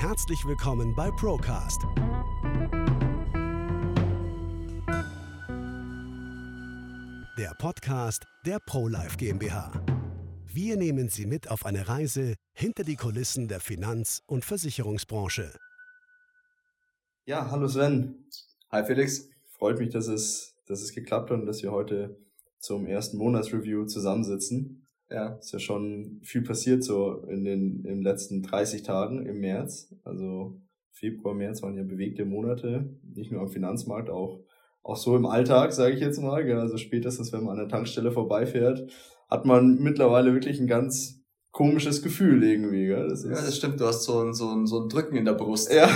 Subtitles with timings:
[0.00, 1.82] Herzlich willkommen bei Procast.
[7.36, 9.70] Der Podcast der ProLife GmbH.
[10.46, 15.52] Wir nehmen Sie mit auf eine Reise hinter die Kulissen der Finanz- und Versicherungsbranche.
[17.26, 18.24] Ja, hallo Sven.
[18.70, 19.28] Hi Felix.
[19.50, 22.16] Freut mich, dass es, dass es geklappt hat und dass wir heute
[22.58, 24.86] zum ersten Monatsreview zusammensitzen.
[25.10, 29.92] Ja, ist ja schon viel passiert so in den, den letzten 30 Tagen im März.
[30.04, 30.60] Also
[30.92, 34.40] Februar, März waren ja bewegte Monate, nicht nur am Finanzmarkt, auch,
[34.82, 36.48] auch so im Alltag, sage ich jetzt mal.
[36.52, 38.88] Also spätestens, wenn man an der Tankstelle vorbeifährt,
[39.28, 41.19] hat man mittlerweile wirklich ein ganz
[41.52, 42.86] komisches Gefühl irgendwie.
[42.86, 43.08] Gell?
[43.08, 43.80] Das ja, das stimmt.
[43.80, 45.72] Du hast so ein, so ein, so ein Drücken in der Brust.
[45.72, 45.88] Ja,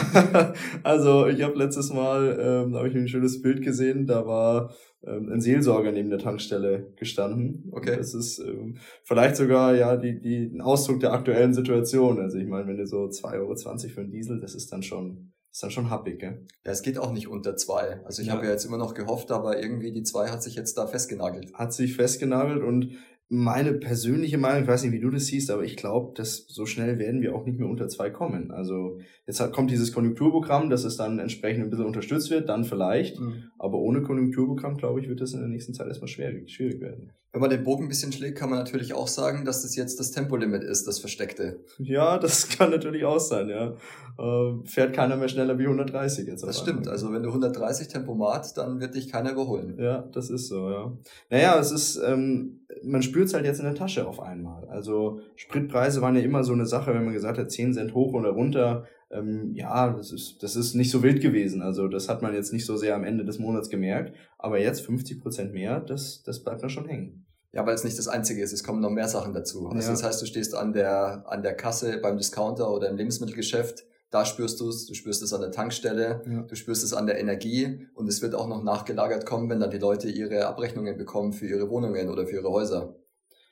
[0.83, 4.75] also ich habe letztes Mal, ähm, da habe ich ein schönes Bild gesehen, da war
[5.07, 7.69] ähm, ein Seelsorger neben der Tankstelle gestanden.
[7.73, 7.93] Okay.
[7.93, 12.21] Und das ist ähm, vielleicht sogar ja die, die, ein Ausdruck der aktuellen Situation.
[12.21, 15.33] Also ich meine, wenn du so 2,20 Euro für einen Diesel, das ist dann schon
[15.55, 16.45] ist dann schon happig, gell?
[16.65, 18.01] Ja, es geht auch nicht unter zwei.
[18.05, 18.35] Also ich ja.
[18.35, 21.55] habe ja jetzt immer noch gehofft, aber irgendwie die zwei hat sich jetzt da festgenagelt.
[21.55, 22.97] Hat sich festgenagelt und
[23.29, 26.67] meine persönliche Meinung, ich weiß nicht, wie du das siehst, aber ich glaube, dass so
[26.67, 28.51] schnell werden wir auch nicht mehr unter zwei kommen.
[28.51, 33.19] Also jetzt kommt dieses Konjunkturprogramm, dass es dann entsprechend ein bisschen unterstützt wird, dann vielleicht.
[33.19, 33.45] Mhm.
[33.59, 37.13] Aber ohne Konjunkturprogramm, glaube ich, wird das in der nächsten Zeit erstmal schwierig, schwierig werden.
[37.35, 39.99] Wenn man den Bogen ein bisschen schlägt, kann man natürlich auch sagen, dass das jetzt
[39.99, 41.65] das Tempolimit ist, das Versteckte.
[41.79, 43.75] Ja, das kann natürlich auch sein, ja.
[44.17, 46.45] Äh, fährt keiner mehr schneller wie 130 jetzt.
[46.45, 46.87] Das stimmt.
[46.87, 49.77] Also wenn du 130 Tempomat, dann wird dich keiner überholen.
[49.81, 50.97] Ja, das ist so, ja.
[51.29, 54.65] Naja, es ist, ähm, man spürt es halt jetzt in der Tasche auf einmal.
[54.69, 58.15] Also Spritpreise waren ja immer so eine Sache, wenn man gesagt hat, 10 Cent hoch
[58.15, 58.87] oder runter.
[59.11, 61.63] Ähm, ja, das ist, das ist nicht so wild gewesen.
[61.63, 64.15] Also das hat man jetzt nicht so sehr am Ende des Monats gemerkt.
[64.39, 67.27] Aber jetzt 50 Prozent mehr, das, das bleibt da schon hängen.
[67.53, 69.69] Ja, weil es nicht das Einzige ist, es kommen noch mehr Sachen dazu.
[69.69, 69.91] Also ja.
[69.93, 74.25] das heißt, du stehst an der, an der Kasse beim Discounter oder im Lebensmittelgeschäft, da
[74.25, 76.43] spürst du es, du spürst es an der Tankstelle, ja.
[76.43, 79.73] du spürst es an der Energie und es wird auch noch nachgelagert kommen, wenn dann
[79.73, 82.95] die Leute ihre Abrechnungen bekommen für ihre Wohnungen oder für ihre Häuser.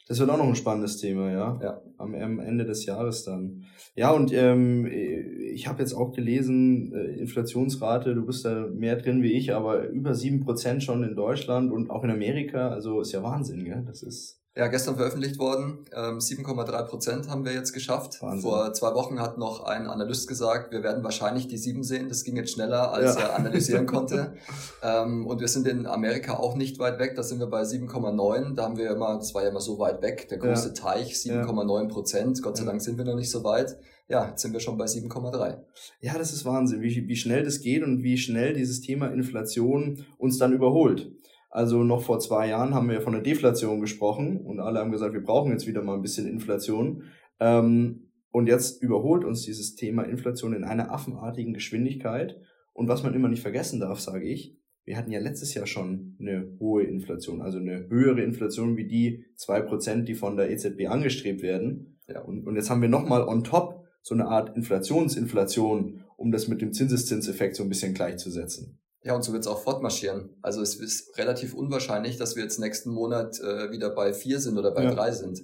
[0.07, 1.59] Das wird auch noch ein spannendes Thema, ja.
[1.63, 1.83] ja.
[1.99, 3.65] Am, am Ende des Jahres dann.
[3.97, 9.23] Ja, und ähm, ich habe jetzt auch gelesen, äh, Inflationsrate, du bist da mehr drin
[9.23, 12.69] wie ich, aber über sieben Prozent schon in Deutschland und auch in Amerika.
[12.69, 13.85] Also ist ja Wahnsinn, gell?
[13.87, 15.87] Das ist ja, gestern veröffentlicht worden.
[15.95, 18.21] Ähm, 7,3 Prozent haben wir jetzt geschafft.
[18.21, 18.43] Wahnsinn.
[18.43, 22.11] Vor zwei Wochen hat noch ein Analyst gesagt, wir werden wahrscheinlich die sieben sehen.
[22.11, 23.23] Das ging jetzt schneller, als ja.
[23.23, 24.35] er analysieren konnte.
[24.83, 27.15] ähm, und wir sind in Amerika auch nicht weit weg.
[27.17, 28.55] Da sind wir bei 7,9.
[28.55, 30.75] Da haben wir immer, das war ja immer so weit weg, der große ja.
[30.75, 32.43] Teich, 7,9 Prozent.
[32.43, 33.79] Gott sei Dank sind wir noch nicht so weit.
[34.09, 35.61] Ja, jetzt sind wir schon bei 7,3.
[36.01, 40.05] Ja, das ist Wahnsinn, wie, wie schnell das geht und wie schnell dieses Thema Inflation
[40.19, 41.11] uns dann überholt.
[41.53, 45.13] Also noch vor zwei Jahren haben wir von der Deflation gesprochen und alle haben gesagt,
[45.13, 47.05] wir brauchen jetzt wieder mal ein bisschen Inflation.
[47.41, 52.41] Ähm, und jetzt überholt uns dieses Thema Inflation in einer affenartigen Geschwindigkeit.
[52.73, 56.17] Und was man immer nicht vergessen darf, sage ich, wir hatten ja letztes Jahr schon
[56.19, 60.89] eine hohe Inflation, also eine höhere Inflation wie die zwei Prozent, die von der EZB
[60.89, 61.99] angestrebt werden.
[62.09, 62.23] Ja.
[62.23, 66.63] Und, und jetzt haben wir nochmal on top so eine Art Inflationsinflation, um das mit
[66.63, 68.79] dem Zinseszinseffekt so ein bisschen gleichzusetzen.
[69.05, 70.31] Ja, und so wird es auch fortmarschieren.
[70.43, 74.59] Also es ist relativ unwahrscheinlich, dass wir jetzt nächsten Monat äh, wieder bei vier sind
[74.59, 74.95] oder bei ja.
[74.95, 75.43] drei sind.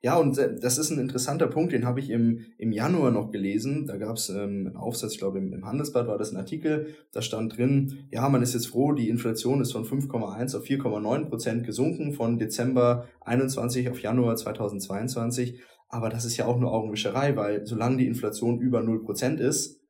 [0.00, 3.30] Ja, und äh, das ist ein interessanter Punkt, den habe ich im, im Januar noch
[3.30, 3.86] gelesen.
[3.86, 6.94] Da gab es ähm, einen Aufsatz, ich glaube im, im Handelsblatt war das ein Artikel,
[7.12, 11.28] da stand drin, ja, man ist jetzt froh, die Inflation ist von 5,1 auf 4,9
[11.28, 15.60] Prozent gesunken, von Dezember 21 auf Januar 2022.
[15.88, 19.80] Aber das ist ja auch nur Augenwischerei, weil solange die Inflation über 0 Prozent ist,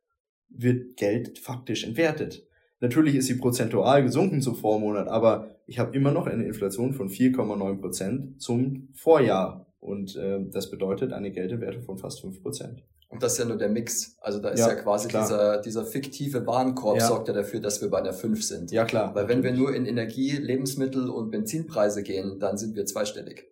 [0.49, 2.48] wird Geld faktisch entwertet.
[2.81, 7.09] Natürlich ist sie prozentual gesunken zum Vormonat, aber ich habe immer noch eine Inflation von
[7.09, 9.67] 4,9 Prozent zum Vorjahr.
[9.81, 12.83] Und äh, das bedeutet eine Geldwerte von fast 5 Prozent.
[13.09, 14.17] Und das ist ja nur der Mix.
[14.21, 17.07] Also da ist ja, ja quasi dieser, dieser fiktive Warenkorb ja.
[17.07, 18.71] sorgt ja dafür, dass wir bei einer 5 sind.
[18.71, 19.15] Ja, klar.
[19.15, 19.45] Weil natürlich.
[19.45, 23.47] wenn wir nur in Energie, Lebensmittel und Benzinpreise gehen, dann sind wir zweistellig.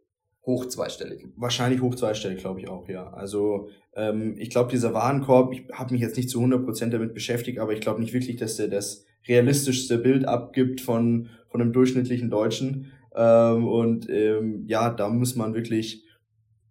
[0.45, 1.27] Hoch zweistellig.
[1.37, 3.11] Wahrscheinlich hoch zweistellig, glaube ich auch, ja.
[3.13, 7.59] Also ähm, ich glaube, dieser Warenkorb, ich habe mich jetzt nicht zu 100% damit beschäftigt,
[7.59, 12.31] aber ich glaube nicht wirklich, dass der das realistischste Bild abgibt von, von einem durchschnittlichen
[12.31, 12.93] Deutschen.
[13.15, 16.05] Ähm, und ähm, ja, da muss man wirklich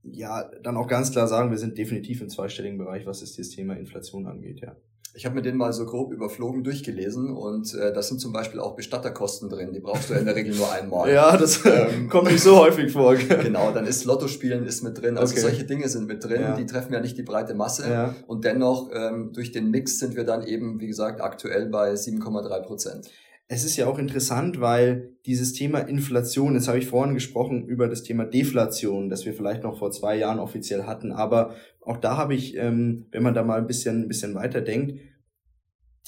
[0.04, 3.76] ja dann auch ganz klar sagen, wir sind definitiv im zweistelligen Bereich, was das Thema
[3.76, 4.76] Inflation angeht, ja.
[5.16, 8.60] Ich habe mir den mal so grob überflogen durchgelesen und äh, da sind zum Beispiel
[8.60, 9.72] auch Bestatterkosten drin.
[9.72, 11.10] Die brauchst du in der Regel nur einmal.
[11.14, 13.16] ja, das ähm, kommt nicht so häufig vor.
[13.16, 15.18] genau, dann ist Lottospielen ist mit drin.
[15.18, 15.42] Also okay.
[15.42, 16.42] solche Dinge sind mit drin.
[16.42, 16.56] Ja.
[16.56, 17.90] Die treffen ja nicht die breite Masse.
[17.90, 18.16] Ja.
[18.28, 22.60] Und dennoch ähm, durch den Mix sind wir dann eben, wie gesagt, aktuell bei 7,3
[22.62, 23.10] Prozent
[23.48, 27.88] es ist ja auch interessant, weil dieses Thema Inflation, jetzt habe ich vorhin gesprochen über
[27.88, 31.54] das Thema Deflation, das wir vielleicht noch vor zwei Jahren offiziell hatten, aber
[31.86, 35.00] auch da habe ich, ähm, wenn man da mal ein bisschen, ein bisschen weiter denkt,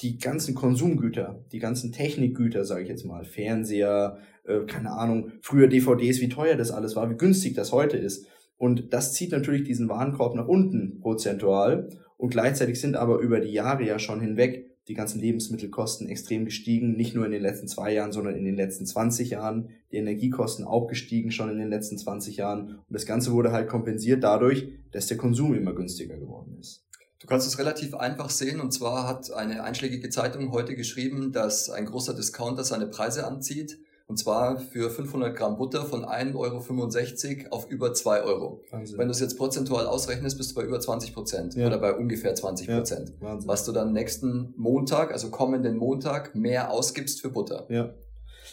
[0.02, 5.68] die ganzen Konsumgüter, die ganzen Technikgüter, sage ich jetzt mal, Fernseher, äh, keine Ahnung, früher
[5.68, 8.26] DVDs, wie teuer das alles war, wie günstig das heute ist.
[8.56, 11.88] Und das zieht natürlich diesen Warenkorb nach unten prozentual.
[12.16, 16.96] Und gleichzeitig sind aber über die Jahre ja schon hinweg die ganzen Lebensmittelkosten extrem gestiegen,
[16.96, 19.68] nicht nur in den letzten zwei Jahren, sondern in den letzten 20 Jahren.
[19.92, 22.70] Die Energiekosten auch gestiegen schon in den letzten 20 Jahren.
[22.70, 26.84] Und das Ganze wurde halt kompensiert dadurch, dass der Konsum immer günstiger geworden ist.
[27.20, 31.68] Du kannst es relativ einfach sehen und zwar hat eine einschlägige Zeitung heute geschrieben, dass
[31.68, 33.78] ein großer Discounter seine Preise anzieht
[34.08, 38.64] und zwar für 500 Gramm Butter von 1,65 Euro auf über 2 Euro.
[38.70, 38.98] Wahnsinn.
[38.98, 41.66] Wenn du es jetzt prozentual ausrechnest, bist du bei über 20 Prozent ja.
[41.66, 43.12] oder bei ungefähr 20 Prozent.
[43.20, 47.66] Ja, was du dann nächsten Montag, also kommenden Montag, mehr ausgibst für Butter.
[47.68, 47.94] Ja.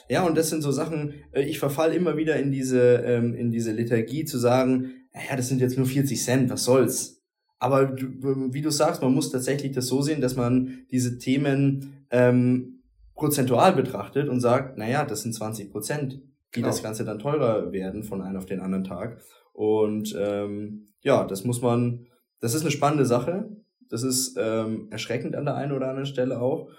[0.09, 3.49] Ja, und das sind so Sachen, äh, ich verfall immer wieder in diese, ähm, in
[3.49, 7.23] diese Lethargie zu sagen, ja, das sind jetzt nur 40 Cent, was soll's?
[7.59, 12.74] Aber wie du sagst, man muss tatsächlich das so sehen, dass man diese Themen ähm,
[13.15, 16.13] prozentual betrachtet und sagt, naja, das sind 20 Prozent,
[16.53, 16.67] die genau.
[16.67, 19.21] das Ganze dann teurer werden von einem auf den anderen Tag.
[19.53, 22.07] Und ähm, ja, das muss man,
[22.41, 23.49] das ist eine spannende Sache.
[23.89, 26.69] Das ist ähm, erschreckend an der einen oder anderen Stelle auch,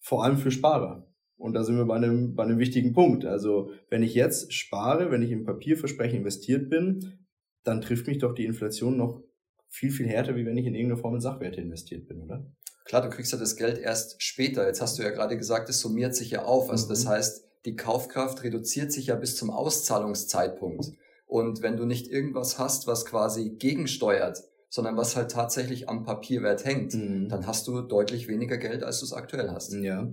[0.00, 1.06] vor allem für Sparer.
[1.36, 3.24] Und da sind wir bei einem, bei einem wichtigen Punkt.
[3.24, 7.26] Also wenn ich jetzt spare, wenn ich im Papierversprechen investiert bin,
[7.64, 9.22] dann trifft mich doch die Inflation noch
[9.68, 12.46] viel, viel härter, wie wenn ich in irgendeine Form in Sachwerte investiert bin, oder?
[12.84, 14.66] Klar, du kriegst ja das Geld erst später.
[14.66, 16.70] Jetzt hast du ja gerade gesagt, es summiert sich ja auf.
[16.70, 16.90] Also mhm.
[16.90, 20.92] das heißt, die Kaufkraft reduziert sich ja bis zum Auszahlungszeitpunkt.
[21.26, 26.64] Und wenn du nicht irgendwas hast, was quasi gegensteuert, sondern was halt tatsächlich am Papierwert
[26.64, 27.28] hängt, mhm.
[27.28, 29.72] dann hast du deutlich weniger Geld, als du es aktuell hast.
[29.72, 30.12] Ja.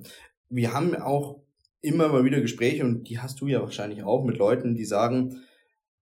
[0.50, 1.42] Wir haben auch
[1.82, 5.42] immer mal wieder Gespräche und die hast du ja wahrscheinlich auch mit Leuten, die sagen,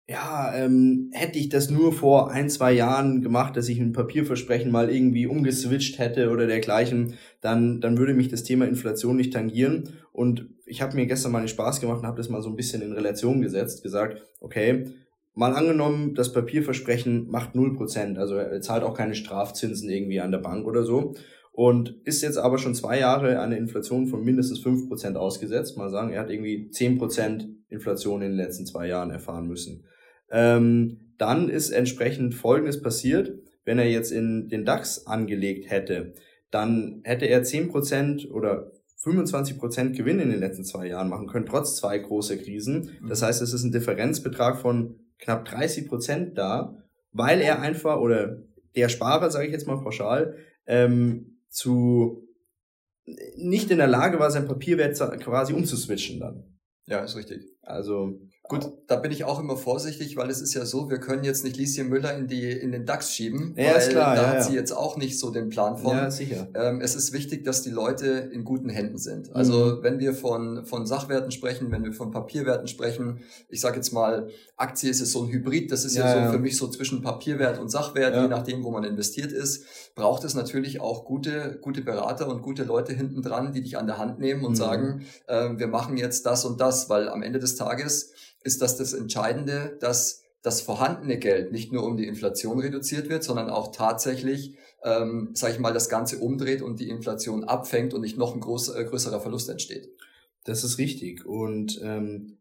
[0.10, 4.72] ja, ähm, hätte ich das nur vor ein, zwei Jahren gemacht, dass ich ein Papierversprechen
[4.72, 9.90] mal irgendwie umgeswitcht hätte oder dergleichen, dann, dann würde mich das Thema Inflation nicht tangieren.
[10.12, 12.56] Und ich habe mir gestern mal einen Spaß gemacht und habe das mal so ein
[12.56, 14.86] bisschen in Relation gesetzt, gesagt, okay,
[15.36, 20.32] mal angenommen, das Papierversprechen macht null Prozent, also er zahlt auch keine Strafzinsen irgendwie an
[20.32, 21.14] der Bank oder so.
[21.52, 25.78] Und ist jetzt aber schon zwei Jahre eine Inflation von mindestens fünf Prozent ausgesetzt.
[25.78, 29.84] Mal sagen, er hat irgendwie zehn Prozent Inflation in den letzten zwei Jahren erfahren müssen
[30.32, 33.34] ähm, dann ist entsprechend Folgendes passiert,
[33.66, 36.14] wenn er jetzt in den DAX angelegt hätte,
[36.50, 38.72] dann hätte er 10% oder
[39.04, 42.98] 25% Gewinn in den letzten zwei Jahren machen können, trotz zwei großer Krisen.
[43.08, 46.78] Das heißt, es ist ein Differenzbetrag von knapp 30% da,
[47.12, 48.44] weil er einfach, oder
[48.76, 52.28] der Sparer, sage ich jetzt mal pauschal, ähm, zu
[53.36, 56.60] nicht in der Lage war, sein Papierwert quasi umzuswitchen dann.
[56.86, 57.44] Ja, ist richtig.
[57.62, 61.24] Also Gut, da bin ich auch immer vorsichtig, weil es ist ja so, wir können
[61.24, 64.28] jetzt nicht Lieschen Müller in die in den DAX schieben, ja, weil klar, da ja,
[64.30, 64.42] hat ja.
[64.42, 65.96] sie jetzt auch nicht so den Plan von.
[65.96, 66.48] Ja, sicher.
[66.56, 69.36] Ähm, es ist wichtig, dass die Leute in guten Händen sind.
[69.36, 69.84] Also mhm.
[69.84, 73.20] wenn wir von von Sachwerten sprechen, wenn wir von Papierwerten sprechen,
[73.50, 76.32] ich sage jetzt mal, Aktie ist es so ein Hybrid, das ist ja, ja so
[76.32, 79.64] für mich so zwischen Papierwert und Sachwert, je nachdem, wo man investiert ist,
[79.94, 83.86] braucht es natürlich auch gute gute Berater und gute Leute hinten dran, die dich an
[83.86, 84.56] der Hand nehmen und mhm.
[84.56, 88.12] sagen, äh, wir machen jetzt das und das, weil am Ende des Tages
[88.44, 93.24] ist das das Entscheidende, dass das vorhandene Geld nicht nur um die Inflation reduziert wird,
[93.24, 98.02] sondern auch tatsächlich, ähm, sage ich mal, das Ganze umdreht und die Inflation abfängt und
[98.02, 99.90] nicht noch ein groß, äh, größerer Verlust entsteht.
[100.46, 101.26] Das ist richtig.
[101.26, 102.38] Und ähm,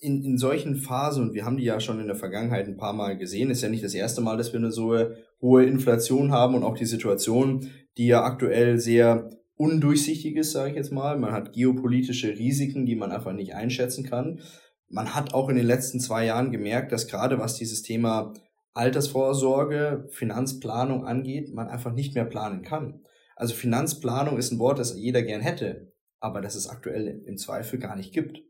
[0.00, 2.92] in, in solchen Phasen, und wir haben die ja schon in der Vergangenheit ein paar
[2.92, 4.96] Mal gesehen, ist ja nicht das erste Mal, dass wir eine so
[5.40, 10.76] hohe Inflation haben und auch die Situation, die ja aktuell sehr undurchsichtig ist, sage ich
[10.76, 11.16] jetzt mal.
[11.18, 14.40] Man hat geopolitische Risiken, die man einfach nicht einschätzen kann
[14.88, 18.32] man hat auch in den letzten zwei Jahren gemerkt, dass gerade was dieses Thema
[18.74, 23.00] Altersvorsorge, Finanzplanung angeht, man einfach nicht mehr planen kann.
[23.34, 27.78] Also Finanzplanung ist ein Wort, das jeder gern hätte, aber das es aktuell im Zweifel
[27.78, 28.42] gar nicht gibt.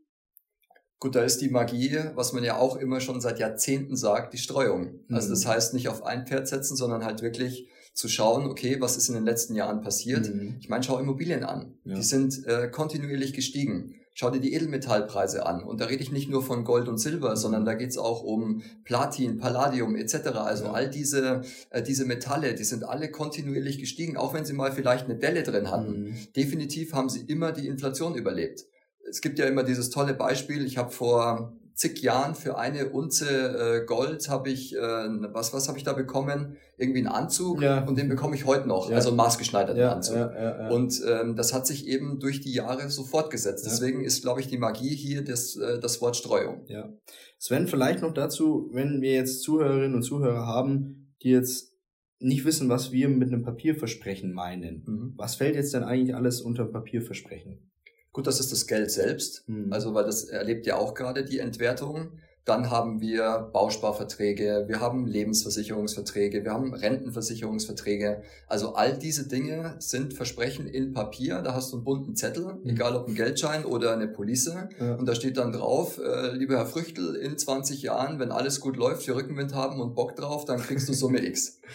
[0.99, 4.39] Gut, da ist die Magie, was man ja auch immer schon seit Jahrzehnten sagt, die
[4.39, 5.01] Streuung.
[5.11, 5.49] Also das mhm.
[5.49, 9.15] heißt nicht auf ein Pferd setzen, sondern halt wirklich zu schauen, okay, was ist in
[9.15, 10.27] den letzten Jahren passiert.
[10.27, 10.57] Mhm.
[10.59, 11.75] Ich meine, schau Immobilien an.
[11.83, 11.95] Ja.
[11.95, 13.95] Die sind äh, kontinuierlich gestiegen.
[14.19, 15.63] Schau dir die Edelmetallpreise an.
[15.63, 18.63] Und da rede ich nicht nur von Gold und Silber, sondern da geht's auch um
[18.83, 20.29] Platin, Palladium etc.
[20.37, 20.71] Also ja.
[20.71, 25.05] all diese, äh, diese Metalle, die sind alle kontinuierlich gestiegen, auch wenn sie mal vielleicht
[25.05, 26.05] eine Delle drin hatten.
[26.05, 26.15] Mhm.
[26.35, 28.65] Definitiv haben sie immer die Inflation überlebt.
[29.07, 33.27] Es gibt ja immer dieses tolle Beispiel, ich habe vor zig Jahren für eine Unze
[33.27, 36.57] äh, Gold habe ich, äh, was, was habe ich da bekommen?
[36.75, 37.85] Irgendwie einen Anzug ja.
[37.85, 38.95] und den bekomme ich heute noch, ja.
[38.95, 40.31] also einen maßgeschneiderten ja, Anzug.
[40.71, 43.65] Und ähm, das hat sich eben durch die Jahre so fortgesetzt.
[43.65, 46.65] Deswegen ist, glaube ich, die Magie hier das, äh, das Wort Streuung.
[46.67, 46.89] Ja.
[47.37, 51.73] Sven, vielleicht noch dazu, wenn wir jetzt Zuhörerinnen und Zuhörer haben, die jetzt
[52.19, 54.83] nicht wissen, was wir mit einem Papierversprechen meinen.
[54.87, 55.13] Mhm.
[55.15, 57.69] Was fällt jetzt denn eigentlich alles unter Papierversprechen?
[58.17, 59.47] Gut, das ist das Geld selbst.
[59.47, 59.71] Mhm.
[59.71, 62.13] Also, weil das erlebt ja auch gerade die Entwertung.
[62.45, 68.23] Dann haben wir Bausparverträge, wir haben Lebensversicherungsverträge, wir haben Rentenversicherungsverträge.
[68.47, 71.43] Also all diese Dinge sind Versprechen in Papier.
[71.43, 72.67] Da hast du einen bunten Zettel, mhm.
[72.67, 74.51] egal ob ein Geldschein oder eine Police.
[74.79, 74.95] Ja.
[74.95, 78.77] Und da steht dann drauf, äh, lieber Herr Früchtel, in 20 Jahren, wenn alles gut
[78.77, 81.61] läuft, wir Rückenwind haben und Bock drauf, dann kriegst du Summe X.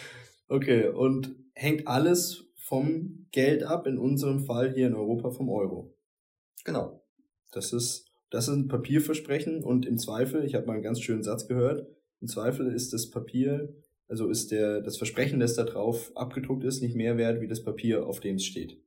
[0.49, 5.92] Okay, und hängt alles vom Geld ab, in unserem Fall hier in Europa vom Euro.
[6.65, 7.05] Genau.
[7.51, 11.23] Das ist das ist ein Papierversprechen und im Zweifel, ich habe mal einen ganz schönen
[11.23, 11.87] Satz gehört,
[12.23, 13.75] im Zweifel ist das Papier,
[14.09, 17.63] also ist der, das Versprechen, das da drauf abgedruckt ist, nicht mehr wert wie das
[17.63, 18.79] Papier, auf dem es steht.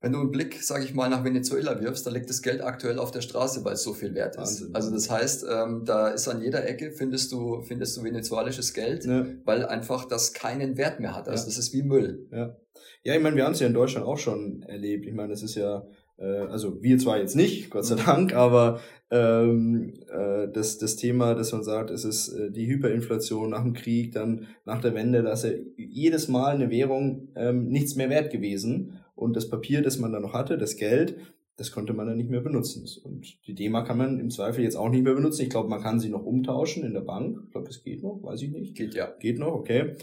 [0.00, 3.00] Wenn du einen Blick, sage ich mal, nach Venezuela wirfst, da liegt das Geld aktuell
[3.00, 4.60] auf der Straße, weil es so viel wert ist.
[4.60, 4.74] Wahnsinn.
[4.74, 9.04] Also das heißt, ähm, da ist an jeder Ecke findest du findest du venezuelisches Geld,
[9.04, 9.26] ja.
[9.44, 11.28] weil einfach das keinen Wert mehr hat.
[11.28, 11.46] Also ja.
[11.46, 12.28] das ist wie Müll.
[12.30, 12.56] Ja,
[13.02, 15.06] ja ich meine, wir haben es ja in Deutschland auch schon erlebt.
[15.06, 15.84] Ich meine, das ist ja
[16.24, 18.06] also wir zwar jetzt nicht, Gott sei mhm.
[18.06, 18.80] Dank, aber
[19.10, 23.74] ähm, äh, das, das Thema, dass man sagt, es ist äh, die Hyperinflation nach dem
[23.74, 28.32] Krieg, dann nach der Wende, dass ja jedes Mal eine Währung ähm, nichts mehr wert
[28.32, 31.16] gewesen und das Papier, das man da noch hatte, das Geld,
[31.56, 32.86] das konnte man dann nicht mehr benutzen.
[33.02, 35.42] Und die DEMA kann man im Zweifel jetzt auch nicht mehr benutzen.
[35.42, 37.38] Ich glaube, man kann sie noch umtauschen in der Bank.
[37.46, 38.76] Ich glaube, das geht noch, weiß ich nicht.
[38.76, 39.10] Geht ja.
[39.18, 39.94] Geht noch, okay.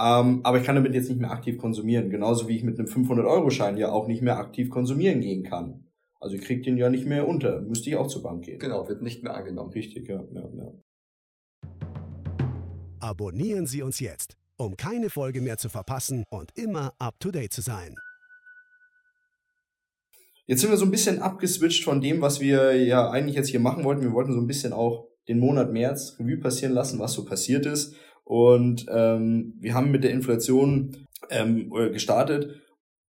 [0.00, 2.08] Ähm, aber ich kann damit jetzt nicht mehr aktiv konsumieren.
[2.08, 5.84] Genauso wie ich mit einem 500-Euro-Schein ja auch nicht mehr aktiv konsumieren gehen kann.
[6.20, 7.60] Also ich kriege den ja nicht mehr unter.
[7.60, 8.58] Müsste ich auch zur Bank gehen.
[8.58, 9.72] Genau, wird nicht mehr angenommen.
[9.72, 10.22] Richtig, ja.
[10.32, 10.72] ja, ja.
[13.00, 17.94] Abonnieren Sie uns jetzt, um keine Folge mehr zu verpassen und immer up-to-date zu sein.
[20.46, 23.60] Jetzt sind wir so ein bisschen abgeswitcht von dem, was wir ja eigentlich jetzt hier
[23.60, 24.02] machen wollten.
[24.02, 27.66] Wir wollten so ein bisschen auch den Monat März Revue passieren lassen, was so passiert
[27.66, 27.94] ist.
[28.30, 32.60] Und ähm, wir haben mit der Inflation ähm, äh, gestartet.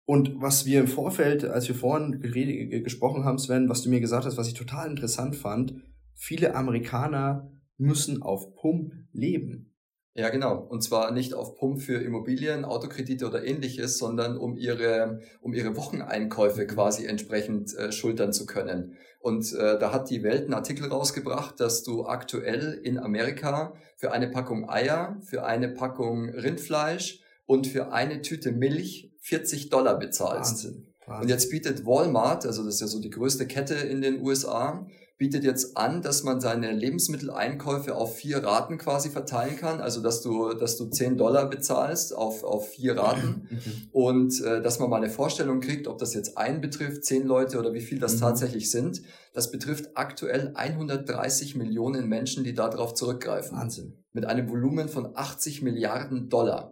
[0.06, 4.24] Und was wir im Vorfeld, als wir vorhin gesprochen haben, Sven, was du mir gesagt
[4.24, 5.74] hast, was ich total interessant fand,
[6.14, 9.71] viele Amerikaner müssen auf Pump leben.
[10.14, 10.58] Ja, genau.
[10.58, 15.74] Und zwar nicht auf Pump für Immobilien, Autokredite oder ähnliches, sondern um ihre, um ihre
[15.74, 18.98] Wocheneinkäufe quasi entsprechend äh, schultern zu können.
[19.20, 24.12] Und äh, da hat die Welt einen Artikel rausgebracht, dass du aktuell in Amerika für
[24.12, 30.64] eine Packung Eier, für eine Packung Rindfleisch und für eine Tüte Milch 40 Dollar bezahlst.
[30.64, 30.91] Wahnsinn.
[31.12, 31.22] Wahnsinn.
[31.22, 34.86] Und jetzt bietet Walmart, also das ist ja so die größte Kette in den USA,
[35.22, 40.20] bietet jetzt an, dass man seine Lebensmitteleinkäufe auf vier Raten quasi verteilen kann, also dass
[40.20, 43.60] du, dass du 10 Dollar bezahlst auf, auf vier Raten mhm.
[43.92, 47.60] und äh, dass man mal eine Vorstellung kriegt, ob das jetzt einen betrifft, zehn Leute
[47.60, 48.20] oder wie viel das mhm.
[48.20, 49.02] tatsächlich sind.
[49.32, 53.56] Das betrifft aktuell 130 Millionen Menschen, die darauf zurückgreifen.
[53.56, 54.02] Wahnsinn.
[54.12, 56.71] Mit einem Volumen von 80 Milliarden Dollar.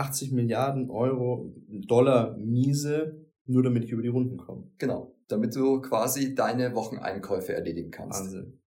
[0.00, 4.70] 80 Milliarden Euro, Dollar Miese, nur damit ich über die Runden komme.
[4.78, 8.20] Genau damit du quasi deine Wocheneinkäufe erledigen kannst.
[8.20, 8.60] Wahnsinn.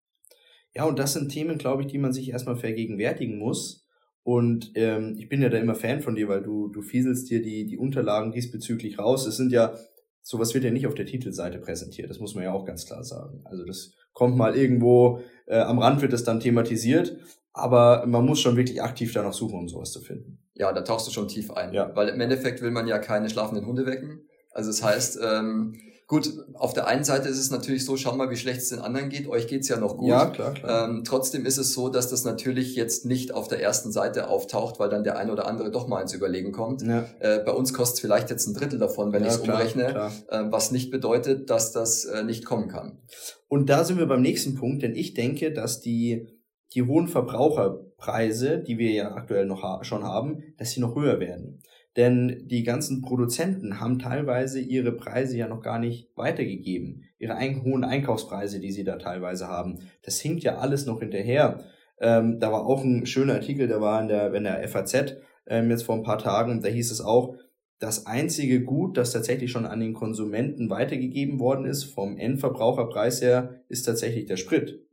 [0.74, 3.86] Ja, und das sind Themen, glaube ich, die man sich erstmal vergegenwärtigen muss.
[4.24, 7.42] Und ähm, ich bin ja da immer Fan von dir, weil du, du fieselst dir
[7.42, 9.26] die, die Unterlagen diesbezüglich raus.
[9.26, 9.76] Es sind ja,
[10.22, 13.04] sowas wird ja nicht auf der Titelseite präsentiert, das muss man ja auch ganz klar
[13.04, 13.42] sagen.
[13.46, 17.18] Also das kommt mal irgendwo, äh, am Rand wird das dann thematisiert,
[17.54, 20.40] aber man muss schon wirklich aktiv danach suchen, um sowas zu finden.
[20.54, 21.74] Ja, da tauchst du schon tief ein.
[21.74, 21.96] Ja.
[21.96, 24.28] Weil im Endeffekt will man ja keine schlafenden Hunde wecken.
[24.52, 25.76] Also das heißt, ähm,
[26.12, 28.80] Gut, auf der einen Seite ist es natürlich so, schau mal, wie schlecht es den
[28.80, 29.30] anderen geht.
[29.30, 30.10] Euch geht's ja noch gut.
[30.10, 30.90] Ja, klar, klar.
[30.90, 34.78] Ähm, trotzdem ist es so, dass das natürlich jetzt nicht auf der ersten Seite auftaucht,
[34.78, 36.82] weil dann der eine oder andere doch mal ins Überlegen kommt.
[36.82, 37.06] Ja.
[37.22, 40.12] Äh, bei uns kostet es vielleicht jetzt ein Drittel davon, wenn ja, ich es umrechne,
[40.28, 42.98] äh, was nicht bedeutet, dass das äh, nicht kommen kann.
[43.48, 46.28] Und da sind wir beim nächsten Punkt, denn ich denke, dass die,
[46.74, 51.22] die hohen Verbraucherpreise, die wir ja aktuell noch ha schon haben, dass sie noch höher
[51.22, 51.62] werden.
[51.98, 57.04] Denn die ganzen Produzenten haben teilweise ihre Preise ja noch gar nicht weitergegeben.
[57.18, 59.80] Ihre hohen Einkaufspreise, die sie da teilweise haben.
[60.04, 61.66] Das hinkt ja alles noch hinterher.
[62.00, 65.18] Ähm, da war auch ein schöner Artikel, der war in der, in der FAZ
[65.48, 66.62] ähm, jetzt vor ein paar Tagen.
[66.62, 67.36] Da hieß es auch,
[67.80, 73.64] das einzige Gut, das tatsächlich schon an den Konsumenten weitergegeben worden ist, vom Endverbraucherpreis her,
[73.68, 74.88] ist tatsächlich der Sprit.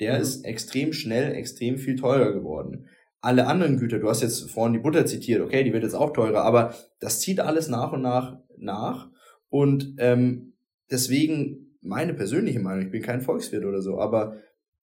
[0.00, 0.22] Der mhm.
[0.22, 2.88] ist extrem schnell, extrem viel teurer geworden
[3.22, 6.12] alle anderen Güter, du hast jetzt vorhin die Butter zitiert, okay, die wird jetzt auch
[6.12, 9.10] teurer, aber das zieht alles nach und nach nach.
[9.48, 10.54] Und ähm,
[10.90, 14.36] deswegen meine persönliche Meinung, ich bin kein Volkswirt oder so, aber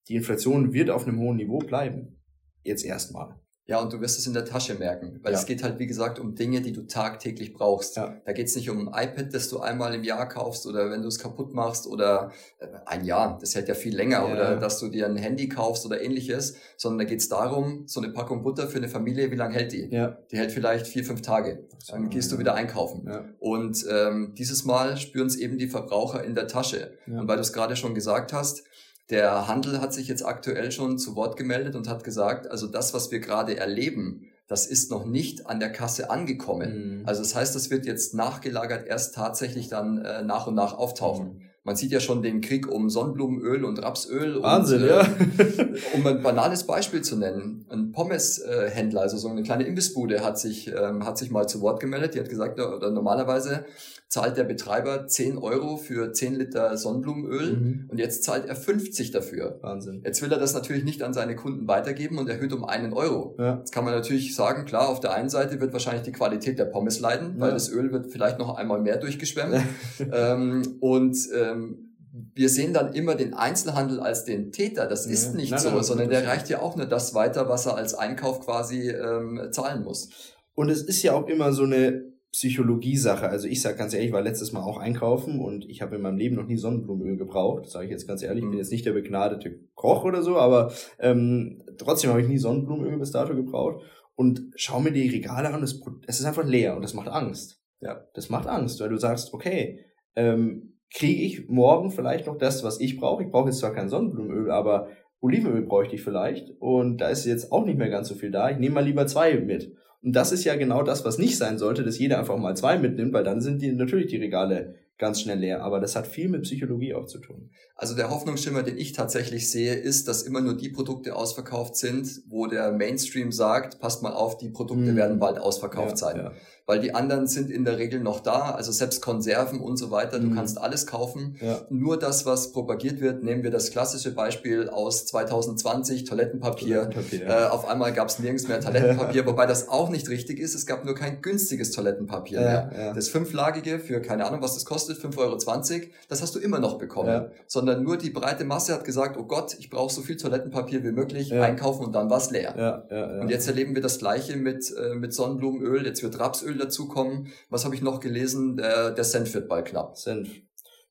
[0.08, 2.18] die Inflation wird auf einem hohen Niveau bleiben.
[2.62, 3.38] Jetzt erstmal.
[3.66, 5.38] Ja, und du wirst es in der Tasche merken, weil ja.
[5.38, 7.96] es geht halt, wie gesagt, um Dinge, die du tagtäglich brauchst.
[7.96, 8.20] Ja.
[8.24, 11.02] Da geht es nicht um ein iPad, das du einmal im Jahr kaufst oder wenn
[11.02, 14.32] du es kaputt machst oder äh, ein Jahr, das hält ja viel länger, ja.
[14.32, 18.00] oder dass du dir ein Handy kaufst oder ähnliches, sondern da geht es darum, so
[18.00, 19.88] eine Packung Butter für eine Familie, wie lange hält die?
[20.32, 21.68] Die hält vielleicht vier, fünf Tage.
[21.88, 23.08] Dann gehst du wieder einkaufen.
[23.38, 26.98] Und ähm, dieses Mal spüren es eben die Verbraucher in der Tasche.
[27.06, 28.64] Und weil du es gerade schon gesagt hast,
[29.10, 32.94] der Handel hat sich jetzt aktuell schon zu Wort gemeldet und hat gesagt, also das,
[32.94, 37.00] was wir gerade erleben, das ist noch nicht an der Kasse angekommen.
[37.00, 37.06] Mhm.
[37.06, 41.34] Also das heißt, das wird jetzt nachgelagert erst tatsächlich dann äh, nach und nach auftauchen.
[41.34, 41.49] Mhm.
[41.62, 44.42] Man sieht ja schon den Krieg um Sonnenblumenöl und Rapsöl.
[44.42, 45.06] Wahnsinn, und, äh, ja.
[45.94, 47.66] um ein banales Beispiel zu nennen.
[47.68, 51.80] Ein Pommeshändler, also so eine kleine Imbissbude, hat sich, ähm, hat sich mal zu Wort
[51.80, 52.14] gemeldet.
[52.14, 53.66] Die hat gesagt, oder normalerweise
[54.10, 57.84] zahlt der Betreiber 10 Euro für 10 Liter Sonnenblumenöl mhm.
[57.88, 59.60] und jetzt zahlt er 50 dafür.
[59.62, 60.02] Wahnsinn.
[60.04, 63.36] Jetzt will er das natürlich nicht an seine Kunden weitergeben und erhöht um einen Euro.
[63.38, 63.58] Ja.
[63.58, 66.64] Jetzt kann man natürlich sagen, klar, auf der einen Seite wird wahrscheinlich die Qualität der
[66.64, 67.54] Pommes leiden, weil ja.
[67.54, 69.62] das Öl wird vielleicht noch einmal mehr durchgeschwemmt.
[70.12, 71.16] ähm, und
[71.50, 71.90] ähm,
[72.34, 74.86] wir sehen dann immer den Einzelhandel als den Täter.
[74.86, 75.36] Das ist ja.
[75.36, 77.94] nicht nein, so, nein, sondern der reicht ja auch nur das weiter, was er als
[77.94, 80.10] Einkauf quasi ähm, zahlen muss.
[80.54, 83.28] Und es ist ja auch immer so eine Psychologie-Sache.
[83.28, 86.02] Also ich sage ganz ehrlich, ich war letztes Mal auch einkaufen und ich habe in
[86.02, 87.68] meinem Leben noch nie Sonnenblumenöl gebraucht.
[87.68, 88.58] Sage ich jetzt ganz ehrlich, ich bin mhm.
[88.58, 93.10] jetzt nicht der begnadete Koch oder so, aber ähm, trotzdem habe ich nie Sonnenblumenöl bis
[93.10, 93.82] dato gebraucht.
[94.14, 97.60] Und schau mir die Regale an, es, es ist einfach leer und das macht Angst.
[97.80, 102.64] Ja, das macht Angst, weil du sagst, okay, ähm, kriege ich morgen vielleicht noch das,
[102.64, 103.22] was ich brauche.
[103.22, 104.88] Ich brauche jetzt zwar kein Sonnenblumenöl, aber
[105.20, 106.50] Olivenöl bräuchte ich vielleicht.
[106.58, 108.50] Und da ist jetzt auch nicht mehr ganz so viel da.
[108.50, 109.72] Ich nehme mal lieber zwei mit.
[110.02, 112.78] Und das ist ja genau das, was nicht sein sollte, dass jeder einfach mal zwei
[112.78, 115.62] mitnimmt, weil dann sind die natürlich die Regale ganz schnell leer.
[115.62, 117.50] Aber das hat viel mit Psychologie auch zu tun.
[117.76, 122.22] Also der Hoffnungsschimmer, den ich tatsächlich sehe, ist, dass immer nur die Produkte ausverkauft sind,
[122.28, 124.96] wo der Mainstream sagt, passt mal auf, die Produkte mhm.
[124.96, 126.16] werden bald ausverkauft ja, sein.
[126.16, 126.32] Ja
[126.70, 130.20] weil die anderen sind in der Regel noch da, also selbst Konserven und so weiter,
[130.20, 130.36] du mhm.
[130.36, 131.34] kannst alles kaufen.
[131.40, 131.62] Ja.
[131.68, 136.82] Nur das, was propagiert wird, nehmen wir das klassische Beispiel aus 2020, Toilettenpapier.
[136.82, 137.46] Toilettenpapier ja.
[137.46, 140.54] äh, auf einmal gab es nirgends mehr Toilettenpapier, wobei das auch nicht richtig ist.
[140.54, 142.94] Es gab nur kein günstiges Toilettenpapier ja, mehr.
[142.94, 146.78] Das fünflagige für, keine Ahnung, was das kostet, 5,20 Euro, das hast du immer noch
[146.78, 147.32] bekommen.
[147.48, 150.92] Sondern nur die breite Masse hat gesagt, oh Gott, ich brauche so viel Toilettenpapier wie
[150.92, 152.84] möglich, einkaufen und dann war es leer.
[153.20, 157.28] Und jetzt erleben wir das Gleiche mit, äh, mit Sonnenblumenöl, jetzt wird Rapsöl dazukommen.
[157.48, 158.56] Was habe ich noch gelesen?
[158.56, 159.96] Der, der Senf wird bald knapp.
[159.96, 160.28] Senf.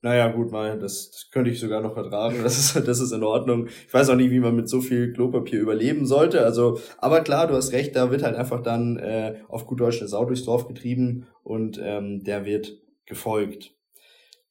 [0.01, 2.41] Naja, gut, mal, das, das könnte ich sogar noch vertragen.
[2.41, 3.67] Das ist, das ist in Ordnung.
[3.67, 6.43] Ich weiß auch nicht, wie man mit so viel Klopapier überleben sollte.
[6.43, 9.99] Also, aber klar, du hast recht, da wird halt einfach dann äh, auf gut Deutsch
[9.99, 13.73] eine Sau durchs Dorf getrieben und ähm, der wird gefolgt.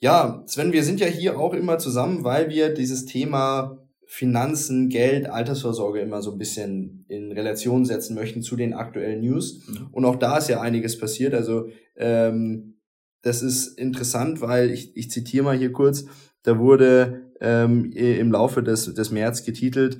[0.00, 5.28] Ja, Sven, wir sind ja hier auch immer zusammen, weil wir dieses Thema Finanzen, Geld,
[5.28, 9.68] Altersvorsorge immer so ein bisschen in Relation setzen möchten zu den aktuellen News.
[9.68, 9.88] Mhm.
[9.92, 11.34] Und auch da ist ja einiges passiert.
[11.34, 12.78] Also ähm,
[13.20, 16.06] das ist interessant, weil ich, ich zitiere mal hier kurz,
[16.42, 19.98] da wurde ähm, im Laufe des, des März getitelt,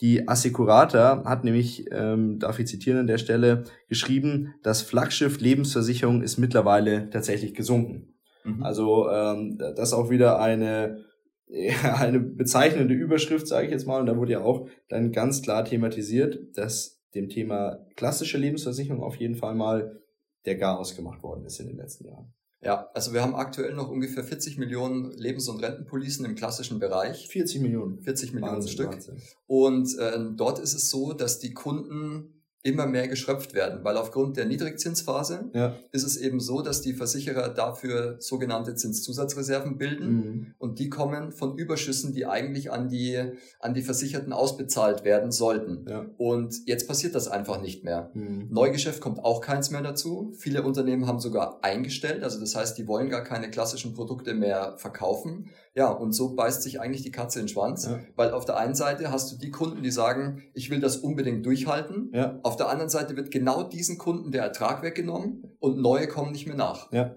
[0.00, 6.22] die Assecurata hat nämlich, ähm, darf ich zitieren an der Stelle, geschrieben, das Flaggschiff Lebensversicherung
[6.22, 8.14] ist mittlerweile tatsächlich gesunken.
[8.44, 8.62] Mhm.
[8.62, 11.04] Also ähm, das ist auch wieder eine
[11.50, 14.00] ja, eine bezeichnende Überschrift, sage ich jetzt mal.
[14.00, 19.16] Und da wurde ja auch dann ganz klar thematisiert, dass dem Thema klassische Lebensversicherung auf
[19.16, 20.00] jeden Fall mal
[20.46, 22.32] der Garaus gemacht worden ist in den letzten Jahren.
[22.62, 27.26] Ja, also wir haben aktuell noch ungefähr 40 Millionen Lebens- und Rentenpolicen im klassischen Bereich.
[27.28, 28.00] 40 Millionen.
[28.02, 28.92] 40 Millionen Wahnsinn, Stück.
[28.92, 29.16] Wahnsinn.
[29.46, 34.36] Und äh, dort ist es so, dass die Kunden immer mehr geschröpft werden, weil aufgrund
[34.36, 35.76] der Niedrigzinsphase ja.
[35.92, 40.54] ist es eben so, dass die Versicherer dafür sogenannte Zinszusatzreserven bilden mhm.
[40.58, 43.18] und die kommen von Überschüssen, die eigentlich an die
[43.60, 45.86] an die Versicherten ausbezahlt werden sollten.
[45.88, 46.06] Ja.
[46.18, 48.10] Und jetzt passiert das einfach nicht mehr.
[48.14, 48.48] Mhm.
[48.50, 50.32] Neugeschäft kommt auch keins mehr dazu.
[50.36, 54.74] Viele Unternehmen haben sogar eingestellt, also das heißt, die wollen gar keine klassischen Produkte mehr
[54.76, 55.50] verkaufen.
[55.74, 58.00] Ja, und so beißt sich eigentlich die Katze in den Schwanz, ja.
[58.16, 61.46] weil auf der einen Seite hast du die Kunden, die sagen, ich will das unbedingt
[61.46, 62.10] durchhalten.
[62.12, 62.40] Ja.
[62.42, 66.46] Auf der anderen Seite wird genau diesen Kunden der Ertrag weggenommen und neue kommen nicht
[66.46, 66.90] mehr nach.
[66.92, 67.14] Ja,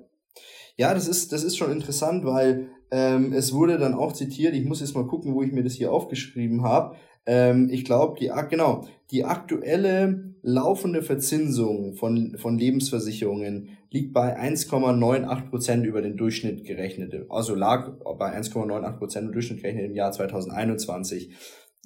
[0.78, 4.66] ja das, ist, das ist schon interessant, weil ähm, es wurde dann auch zitiert, ich
[4.66, 6.96] muss jetzt mal gucken, wo ich mir das hier aufgeschrieben habe.
[7.26, 15.50] Ähm, ich glaube, die, genau, die aktuelle laufende Verzinsung von, von Lebensversicherungen liegt bei 1,98
[15.50, 17.16] Prozent über den Durchschnitt gerechnet.
[17.30, 21.34] Also lag bei 1,98 Prozent im Durchschnitt gerechnet im Jahr 2021.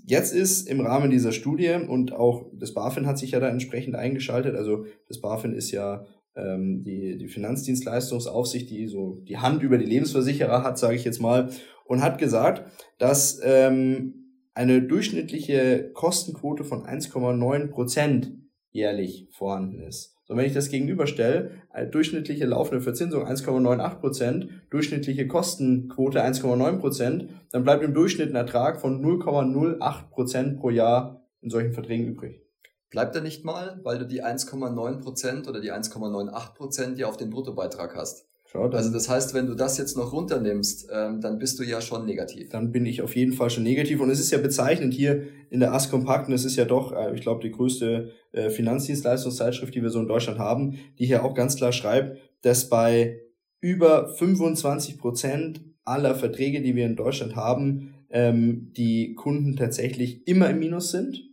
[0.06, 3.96] Jetzt ist im Rahmen dieser Studie und auch das BaFin hat sich ja da entsprechend
[3.96, 4.56] eingeschaltet.
[4.56, 9.86] Also das BaFin ist ja ähm, die, die Finanzdienstleistungsaufsicht, die so die Hand über die
[9.86, 11.50] Lebensversicherer hat, sage ich jetzt mal,
[11.86, 12.64] und hat gesagt,
[12.98, 14.14] dass ähm,
[14.56, 20.18] eine durchschnittliche Kostenquote von 1,9 Prozent jährlich vorhanden ist.
[20.26, 21.52] So, wenn ich das gegenüberstelle,
[21.92, 30.58] durchschnittliche laufende Verzinsung 1,98%, durchschnittliche Kostenquote 1,9%, dann bleibt im Durchschnitt ein Ertrag von 0,08%
[30.58, 32.42] pro Jahr in solchen Verträgen übrig.
[32.90, 37.96] Bleibt er nicht mal, weil du die 1,9% oder die 1,98% ja auf den Bruttobeitrag
[37.96, 38.28] hast.
[38.50, 41.82] Schau, also das heißt, wenn du das jetzt noch runternimmst, ähm, dann bist du ja
[41.82, 42.48] schon negativ.
[42.48, 44.00] Dann bin ich auf jeden Fall schon negativ.
[44.00, 47.14] Und es ist ja bezeichnend hier in der AS Kompakten, es ist ja doch, äh,
[47.14, 51.34] ich glaube, die größte äh, Finanzdienstleistungszeitschrift, die wir so in Deutschland haben, die hier auch
[51.34, 53.20] ganz klar schreibt, dass bei
[53.60, 60.50] über 25 Prozent aller Verträge, die wir in Deutschland haben, ähm, die Kunden tatsächlich immer
[60.50, 61.28] im Minus sind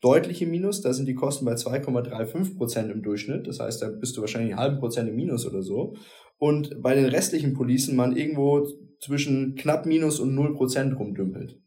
[0.00, 0.82] deutlich im Minus.
[0.82, 3.46] Da sind die Kosten bei 2,35 Prozent im Durchschnitt.
[3.46, 5.94] Das heißt, da bist du wahrscheinlich einen halben Prozent im Minus oder so.
[6.38, 8.66] Und bei den restlichen Policen man irgendwo
[9.00, 11.60] zwischen knapp Minus und 0 Prozent rumdümpelt.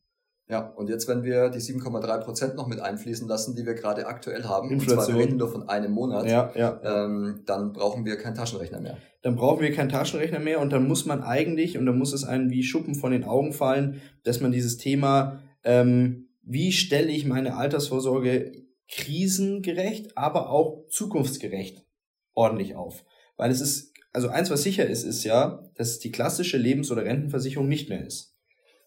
[0.47, 4.07] Ja, und jetzt, wenn wir die 7,3 Prozent noch mit einfließen lassen, die wir gerade
[4.07, 4.97] aktuell haben, Inflation.
[4.97, 6.81] und zwar wir reden nur von einem Monat, ja, ja.
[6.83, 8.97] Ähm, dann brauchen wir keinen Taschenrechner mehr.
[9.21, 12.23] Dann brauchen wir keinen Taschenrechner mehr und dann muss man eigentlich, und dann muss es
[12.23, 17.25] einem wie Schuppen von den Augen fallen, dass man dieses Thema ähm, wie stelle ich
[17.25, 18.51] meine Altersvorsorge
[18.89, 21.85] krisengerecht, aber auch zukunftsgerecht
[22.33, 23.05] ordentlich auf.
[23.37, 26.91] Weil es ist, also eins, was sicher ist, ist ja, dass es die klassische Lebens-
[26.91, 28.35] oder Rentenversicherung nicht mehr ist.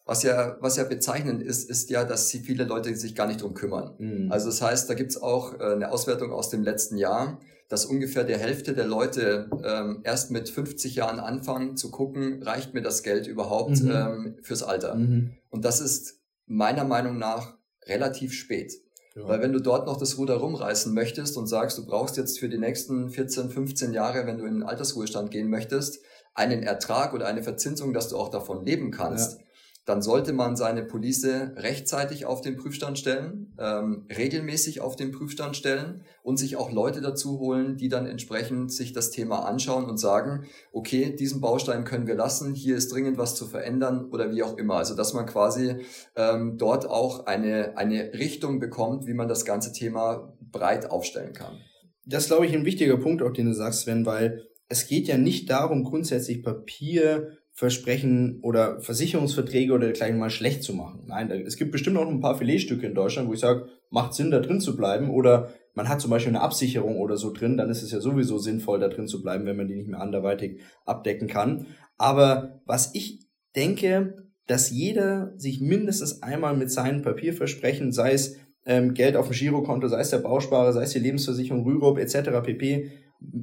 [0.04, 3.40] Was ja, was ja bezeichnend ist, ist ja, dass sie viele Leute sich gar nicht
[3.40, 3.94] drum kümmern.
[3.98, 4.32] Mhm.
[4.32, 8.24] Also das heißt, da gibt's auch äh, eine Auswertung aus dem letzten Jahr, dass ungefähr
[8.24, 13.04] der Hälfte der Leute ähm, erst mit 50 Jahren anfangen zu gucken, reicht mir das
[13.04, 13.90] Geld überhaupt mhm.
[13.90, 14.96] ähm, fürs Alter.
[14.96, 15.34] Mhm.
[15.50, 17.56] Und das ist meiner Meinung nach
[17.86, 18.74] relativ spät.
[19.14, 19.28] Ja.
[19.28, 22.48] Weil wenn du dort noch das Ruder rumreißen möchtest und sagst, du brauchst jetzt für
[22.48, 26.00] die nächsten 14, 15 Jahre, wenn du in den Altersruhestand gehen möchtest,
[26.34, 29.44] einen Ertrag oder eine Verzinsung, dass du auch davon leben kannst, ja
[29.84, 35.56] dann sollte man seine Police rechtzeitig auf den Prüfstand stellen, ähm, regelmäßig auf den Prüfstand
[35.56, 39.98] stellen und sich auch Leute dazu holen, die dann entsprechend sich das Thema anschauen und
[39.98, 44.44] sagen, okay, diesen Baustein können wir lassen, hier ist dringend was zu verändern oder wie
[44.44, 44.76] auch immer.
[44.76, 49.72] Also dass man quasi ähm, dort auch eine, eine Richtung bekommt, wie man das ganze
[49.72, 51.58] Thema breit aufstellen kann.
[52.04, 55.18] Das glaube ich, ein wichtiger Punkt, auch den du sagst, Sven, weil es geht ja
[55.18, 61.04] nicht darum, grundsätzlich Papier Versprechen oder Versicherungsverträge oder dergleichen mal schlecht zu machen.
[61.06, 64.30] Nein, es gibt bestimmt auch ein paar Filetstücke in Deutschland, wo ich sage, macht Sinn,
[64.30, 65.10] da drin zu bleiben.
[65.10, 68.38] Oder man hat zum Beispiel eine Absicherung oder so drin, dann ist es ja sowieso
[68.38, 71.66] sinnvoll, da drin zu bleiben, wenn man die nicht mehr anderweitig abdecken kann.
[71.98, 78.94] Aber was ich denke, dass jeder sich mindestens einmal mit seinen Papierversprechen, sei es ähm,
[78.94, 82.30] Geld auf dem Girokonto, sei es der Bausparer, sei es die Lebensversicherung, Rürup etc.
[82.42, 82.90] pp,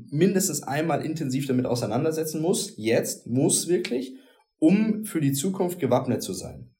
[0.09, 4.15] mindestens einmal intensiv damit auseinandersetzen muss, jetzt muss wirklich,
[4.59, 6.71] um für die Zukunft gewappnet zu sein.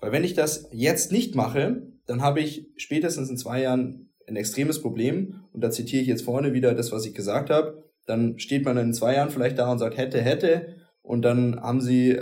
[0.00, 4.36] Weil wenn ich das jetzt nicht mache, dann habe ich spätestens in zwei Jahren ein
[4.36, 5.44] extremes Problem.
[5.52, 7.84] Und da zitiere ich jetzt vorne wieder das, was ich gesagt habe.
[8.06, 10.76] Dann steht man in zwei Jahren vielleicht da und sagt, hätte, hätte.
[11.02, 12.18] Und dann haben sie,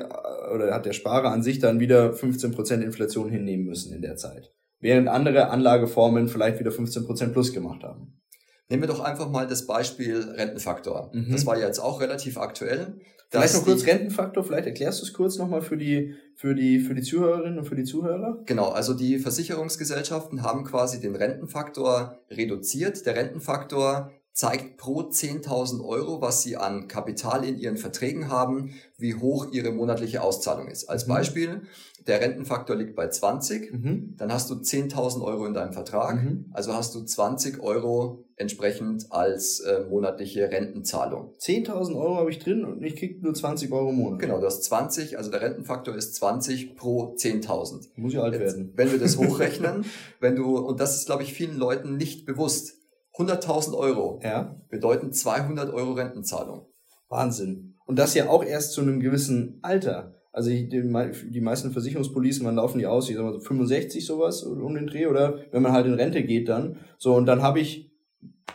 [0.54, 4.52] oder hat der Sparer an sich dann wieder 15% Inflation hinnehmen müssen in der Zeit.
[4.80, 8.20] Während andere Anlageformen vielleicht wieder 15% plus gemacht haben.
[8.68, 11.10] Nehmen wir doch einfach mal das Beispiel Rentenfaktor.
[11.12, 11.32] Mhm.
[11.32, 12.98] Das war ja jetzt auch relativ aktuell.
[13.30, 16.94] Vielleicht noch kurz Rentenfaktor, vielleicht erklärst du es kurz nochmal für die, für, die, für
[16.94, 18.42] die Zuhörerinnen und für die Zuhörer.
[18.46, 23.04] Genau, also die Versicherungsgesellschaften haben quasi den Rentenfaktor reduziert.
[23.06, 29.14] Der Rentenfaktor zeigt pro 10.000 Euro, was sie an Kapital in ihren Verträgen haben, wie
[29.14, 30.84] hoch ihre monatliche Auszahlung ist.
[30.84, 31.12] Als mhm.
[31.12, 31.62] Beispiel,
[32.06, 34.14] der Rentenfaktor liegt bei 20, mhm.
[34.18, 36.46] dann hast du 10.000 Euro in deinem Vertrag, mhm.
[36.52, 41.34] also hast du 20 Euro entsprechend als äh, monatliche Rentenzahlung.
[41.38, 44.20] 10.000 Euro habe ich drin und ich kriege nur 20 Euro im Monat.
[44.20, 47.90] Genau, du hast 20, also der Rentenfaktor ist 20 pro 10.000.
[47.96, 48.72] Muss ich alt Jetzt, werden.
[48.74, 49.84] Wenn wir das hochrechnen,
[50.20, 52.74] wenn du, und das ist glaube ich vielen Leuten nicht bewusst,
[53.16, 54.60] 100.000 Euro ja.
[54.68, 56.66] bedeuten 200 Euro Rentenzahlung.
[57.08, 57.76] Wahnsinn.
[57.86, 60.14] Und das ja auch erst zu einem gewissen Alter.
[60.34, 64.42] Also die, die meisten Versicherungspolicen, man laufen die aus, ich sag mal so 65 sowas
[64.42, 65.38] um den Dreh oder?
[65.52, 66.78] Wenn man halt in Rente geht dann.
[66.98, 67.88] So und dann habe ich,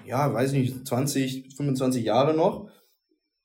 [0.05, 2.69] ja, weiß nicht, 20, 25 Jahre noch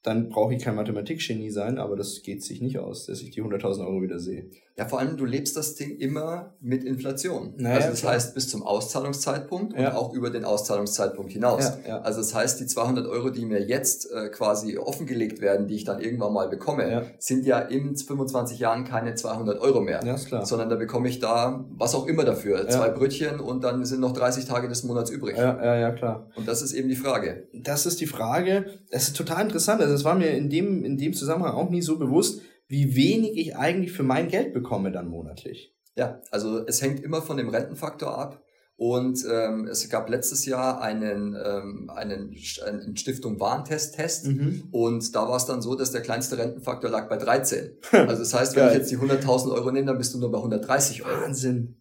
[0.05, 3.43] dann brauche ich kein Mathematikgenie sein, aber das geht sich nicht aus, dass ich die
[3.43, 4.51] 100.000 Euro wieder sehe.
[4.77, 7.55] Ja, vor allem, du lebst das Ding immer mit Inflation.
[7.57, 8.15] Naja, also das klar.
[8.15, 9.91] heißt, bis zum Auszahlungszeitpunkt ja.
[9.91, 11.65] und auch über den Auszahlungszeitpunkt hinaus.
[11.85, 12.01] Ja, ja.
[12.01, 15.85] Also das heißt, die 200 Euro, die mir jetzt äh, quasi offengelegt werden, die ich
[15.85, 20.01] dann irgendwann mal bekomme, sind ja in 25 Jahren keine 200 Euro mehr.
[20.05, 20.45] Ja, ist klar.
[20.45, 22.69] Sondern da bekomme ich da was auch immer dafür.
[22.69, 25.39] Zwei Brötchen und dann sind noch 30 Tage des Monats übrig.
[25.39, 26.29] Ja, ja, ja, klar.
[26.35, 27.49] Und das ist eben die Frage.
[27.55, 28.67] Das ist die Frage.
[28.91, 29.81] Das ist total interessant.
[29.81, 33.37] Also das war mir in dem, in dem Zusammenhang auch nie so bewusst, wie wenig
[33.37, 35.75] ich eigentlich für mein Geld bekomme dann monatlich.
[35.97, 38.41] Ja, also es hängt immer von dem Rentenfaktor ab.
[38.77, 42.35] Und ähm, es gab letztes Jahr einen, ähm, einen,
[42.67, 44.27] einen Stiftung Warentest-Test.
[44.27, 44.65] Mhm.
[44.73, 47.71] Und da war es dann so, dass der kleinste Rentenfaktor lag bei 13.
[47.93, 50.39] Also das heißt, wenn ich jetzt die 100.000 Euro nehme, dann bist du nur bei
[50.39, 51.23] 130 Euro.
[51.23, 51.77] Wahnsinn.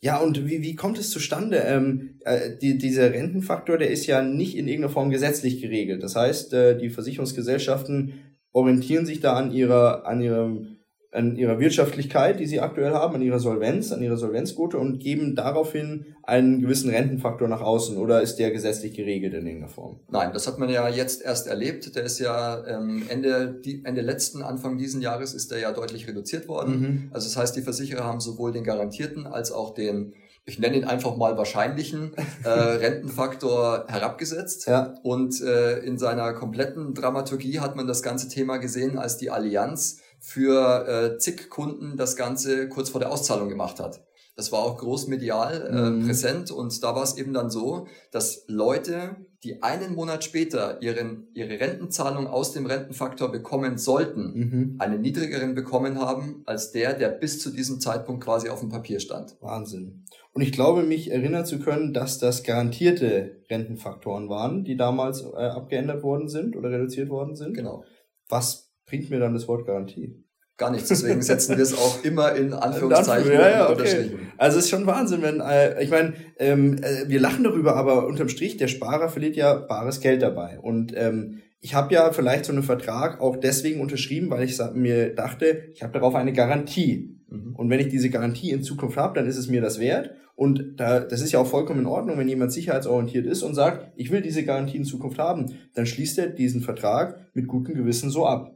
[0.00, 1.58] Ja, und wie, wie kommt es zustande?
[1.58, 6.02] Ähm, äh, die, dieser Rentenfaktor, der ist ja nicht in irgendeiner Form gesetzlich geregelt.
[6.02, 10.75] Das heißt, äh, die Versicherungsgesellschaften orientieren sich da an ihrer, an ihrem
[11.12, 15.34] an ihrer Wirtschaftlichkeit, die sie aktuell haben, an ihrer Solvenz, an ihrer Solvenzquote und geben
[15.34, 20.00] daraufhin einen gewissen Rentenfaktor nach außen oder ist der gesetzlich geregelt in irgendeiner Form?
[20.10, 21.94] Nein, das hat man ja jetzt erst erlebt.
[21.96, 26.06] Der ist ja ähm, Ende, die, Ende letzten, Anfang diesen Jahres ist der ja deutlich
[26.06, 26.80] reduziert worden.
[26.80, 27.10] Mhm.
[27.12, 30.12] Also das heißt, die Versicherer haben sowohl den garantierten als auch den
[30.48, 32.12] ich nenne ihn einfach mal wahrscheinlichen
[32.44, 34.68] äh, Rentenfaktor herabgesetzt.
[34.68, 34.94] Ja.
[35.02, 39.98] Und äh, in seiner kompletten Dramaturgie hat man das ganze Thema gesehen, als die Allianz
[40.26, 44.04] für äh, zig Kunden das Ganze kurz vor der Auszahlung gemacht hat.
[44.34, 46.04] Das war auch groß medial äh, mhm.
[46.04, 51.28] präsent und da war es eben dann so, dass Leute, die einen Monat später ihren,
[51.32, 54.76] ihre Rentenzahlung aus dem Rentenfaktor bekommen sollten, mhm.
[54.80, 58.98] einen niedrigeren bekommen haben als der, der bis zu diesem Zeitpunkt quasi auf dem Papier
[58.98, 59.36] stand.
[59.40, 60.06] Wahnsinn.
[60.32, 65.36] Und ich glaube, mich erinnern zu können, dass das garantierte Rentenfaktoren waren, die damals äh,
[65.36, 67.54] abgeändert worden sind oder reduziert worden sind.
[67.54, 67.84] Genau.
[68.28, 70.22] Was bringt mir dann das Wort Garantie?
[70.58, 74.12] Gar nichts, deswegen setzen wir es auch immer in Anführungszeichen ja, ja, okay.
[74.38, 78.06] Also es ist schon Wahnsinn, wenn, äh, ich meine, ähm, äh, wir lachen darüber, aber
[78.06, 80.58] unterm Strich, der Sparer verliert ja bares Geld dabei.
[80.58, 85.14] Und ähm, ich habe ja vielleicht so einen Vertrag auch deswegen unterschrieben, weil ich mir
[85.14, 87.20] dachte, ich habe darauf eine Garantie.
[87.28, 87.54] Mhm.
[87.54, 90.12] Und wenn ich diese Garantie in Zukunft habe, dann ist es mir das wert.
[90.34, 93.92] Und da, das ist ja auch vollkommen in Ordnung, wenn jemand sicherheitsorientiert ist und sagt,
[93.96, 98.10] ich will diese Garantie in Zukunft haben, dann schließt er diesen Vertrag mit gutem Gewissen
[98.10, 98.55] so ab.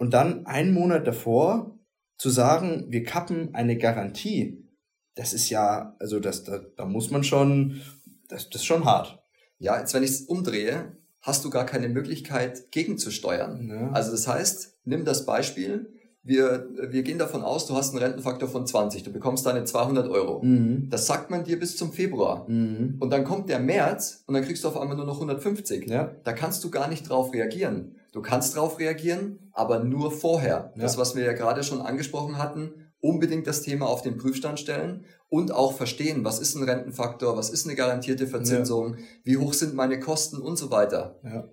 [0.00, 1.78] Und dann einen Monat davor
[2.16, 4.66] zu sagen, wir kappen eine Garantie,
[5.14, 7.82] das ist ja, also das, da, da muss man schon,
[8.26, 9.22] das, das ist schon hart.
[9.58, 13.68] Ja, jetzt wenn ich es umdrehe, hast du gar keine Möglichkeit gegenzusteuern.
[13.68, 13.90] Ja.
[13.90, 18.48] Also das heißt, nimm das Beispiel, wir, wir gehen davon aus, du hast einen Rentenfaktor
[18.48, 20.42] von 20, du bekommst deine 200 Euro.
[20.42, 20.88] Mhm.
[20.88, 22.48] Das sagt man dir bis zum Februar.
[22.48, 22.96] Mhm.
[23.00, 25.90] Und dann kommt der März und dann kriegst du auf einmal nur noch 150.
[25.90, 26.14] Ja.
[26.24, 27.96] Da kannst du gar nicht drauf reagieren.
[28.12, 30.72] Du kannst drauf reagieren, aber nur vorher.
[30.74, 30.82] Ja.
[30.82, 35.06] Das, was wir ja gerade schon angesprochen hatten, unbedingt das Thema auf den Prüfstand stellen
[35.28, 39.04] und auch verstehen, was ist ein Rentenfaktor, was ist eine garantierte Verzinsung, ja.
[39.24, 41.18] wie hoch sind meine Kosten und so weiter.
[41.24, 41.48] Ja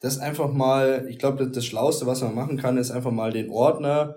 [0.00, 3.32] das einfach mal, ich glaube, das, das Schlauste, was man machen kann, ist einfach mal
[3.32, 4.16] den Ordner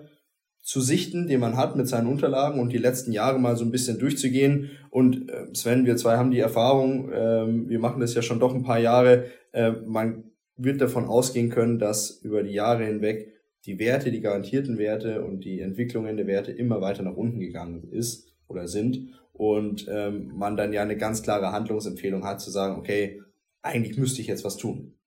[0.62, 3.70] zu sichten, den man hat mit seinen Unterlagen und die letzten Jahre mal so ein
[3.70, 4.70] bisschen durchzugehen.
[4.90, 8.54] Und äh, Sven, wir zwei haben die Erfahrung, äh, wir machen das ja schon doch
[8.54, 10.24] ein paar Jahre, äh, man
[10.62, 13.32] wird davon ausgehen können, dass über die Jahre hinweg
[13.66, 17.90] die Werte, die garantierten Werte und die Entwicklungen der Werte immer weiter nach unten gegangen
[17.90, 22.76] ist oder sind und ähm, man dann ja eine ganz klare Handlungsempfehlung hat zu sagen,
[22.78, 23.22] okay,
[23.62, 24.98] eigentlich müsste ich jetzt was tun.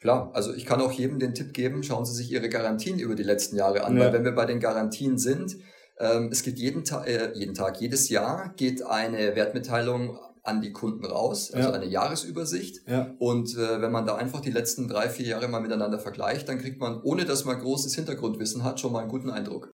[0.00, 3.14] Klar, also ich kann auch jedem den Tipp geben, schauen Sie sich Ihre Garantien über
[3.14, 4.04] die letzten Jahre an, ja.
[4.04, 5.56] weil wenn wir bei den Garantien sind,
[5.98, 10.72] ähm, es geht jeden, Ta äh, jeden Tag, jedes Jahr geht eine Wertmitteilung an die
[10.72, 11.74] Kunden raus, also ja.
[11.74, 12.88] eine Jahresübersicht.
[12.88, 13.14] Ja.
[13.18, 16.58] Und äh, wenn man da einfach die letzten drei, vier Jahre mal miteinander vergleicht, dann
[16.58, 19.70] kriegt man, ohne dass man großes Hintergrundwissen hat, schon mal einen guten Eindruck.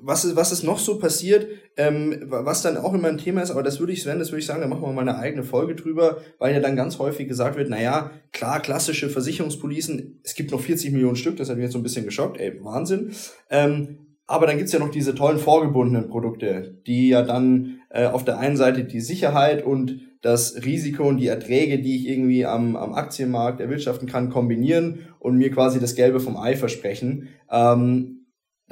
[0.00, 3.50] was ist, was ist noch so passiert, ähm, was dann auch immer ein Thema ist,
[3.50, 5.44] aber das würde ich, Sven, das würde ich sagen, da machen wir mal eine eigene
[5.44, 10.50] Folge drüber, weil ja dann ganz häufig gesagt wird, naja, klar, klassische Versicherungspolicen, es gibt
[10.50, 13.12] noch 40 Millionen Stück, das hat mich jetzt so ein bisschen geschockt, ey, Wahnsinn.
[13.50, 18.24] Ähm, aber dann gibt's ja noch diese tollen vorgebundenen Produkte, die ja dann äh, auf
[18.24, 22.76] der einen Seite die Sicherheit und das Risiko und die Erträge, die ich irgendwie am,
[22.76, 27.28] am Aktienmarkt erwirtschaften kann, kombinieren und mir quasi das Gelbe vom Ei versprechen.
[27.50, 28.21] Ähm,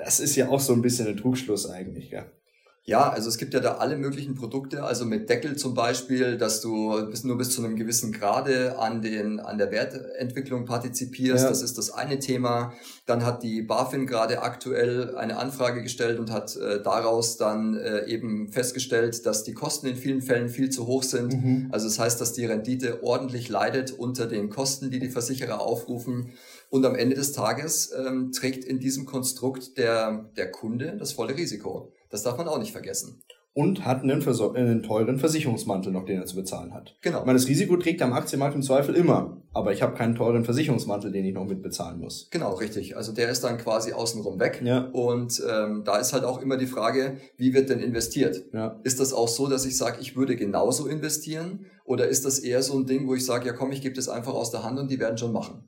[0.04, 2.26] das ist ja auch so ein bisschen ein Trugschluss eigentlich, ja.
[2.84, 6.62] Ja, also es gibt ja da alle möglichen Produkte, also mit Deckel zum Beispiel, dass
[6.62, 11.44] du bis, nur bis zu einem gewissen Grade an, den, an der Wertentwicklung partizipierst.
[11.44, 11.50] Ja.
[11.50, 12.72] Das ist das eine Thema.
[13.04, 18.06] Dann hat die BaFin gerade aktuell eine Anfrage gestellt und hat äh, daraus dann äh,
[18.06, 21.34] eben festgestellt, dass die Kosten in vielen Fällen viel zu hoch sind.
[21.34, 21.68] Mhm.
[21.70, 26.30] Also das heißt, dass die Rendite ordentlich leidet unter den Kosten, die die Versicherer aufrufen.
[26.70, 31.36] Und am Ende des Tages ähm, trägt in diesem Konstrukt der, der Kunde das volle
[31.36, 31.92] Risiko.
[32.10, 33.22] Das darf man auch nicht vergessen.
[33.52, 36.96] Und hat einen, einen teuren Versicherungsmantel noch, den er zu bezahlen hat.
[37.02, 37.20] Genau.
[37.20, 40.44] Ich meine, das Risiko trägt am Aktienmarkt im Zweifel immer, aber ich habe keinen teuren
[40.44, 42.28] Versicherungsmantel, den ich noch mitbezahlen muss.
[42.30, 42.96] Genau, richtig.
[42.96, 44.62] Also der ist dann quasi außenrum weg.
[44.64, 44.88] Ja.
[44.92, 48.44] Und ähm, da ist halt auch immer die Frage, wie wird denn investiert?
[48.52, 48.78] Ja.
[48.84, 51.66] Ist das auch so, dass ich sage, ich würde genauso investieren?
[51.84, 54.08] Oder ist das eher so ein Ding, wo ich sage, ja komm, ich gebe das
[54.08, 55.64] einfach aus der Hand und die werden schon machen?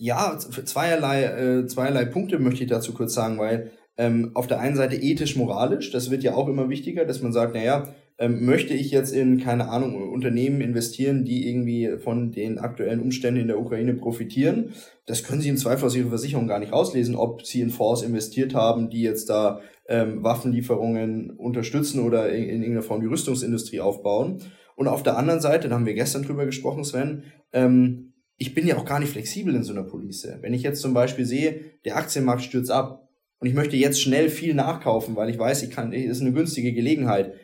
[0.00, 4.76] Ja, zweierlei, äh, zweierlei Punkte möchte ich dazu kurz sagen, weil ähm, auf der einen
[4.76, 8.92] Seite ethisch-moralisch, das wird ja auch immer wichtiger, dass man sagt, naja, ähm, möchte ich
[8.92, 13.94] jetzt in, keine Ahnung, Unternehmen investieren, die irgendwie von den aktuellen Umständen in der Ukraine
[13.94, 14.72] profitieren?
[15.06, 18.02] Das können Sie im Zweifel aus Ihrer Versicherung gar nicht rauslesen, ob Sie in Fonds
[18.02, 23.80] investiert haben, die jetzt da ähm, Waffenlieferungen unterstützen oder in, in irgendeiner Form die Rüstungsindustrie
[23.80, 24.38] aufbauen.
[24.76, 28.07] Und auf der anderen Seite, da haben wir gestern drüber gesprochen, Sven, ähm,
[28.38, 30.28] ich bin ja auch gar nicht flexibel in so einer Police.
[30.40, 33.08] Wenn ich jetzt zum Beispiel sehe, der Aktienmarkt stürzt ab
[33.40, 36.32] und ich möchte jetzt schnell viel nachkaufen, weil ich weiß, ich kann, das ist eine
[36.32, 37.34] günstige Gelegenheit.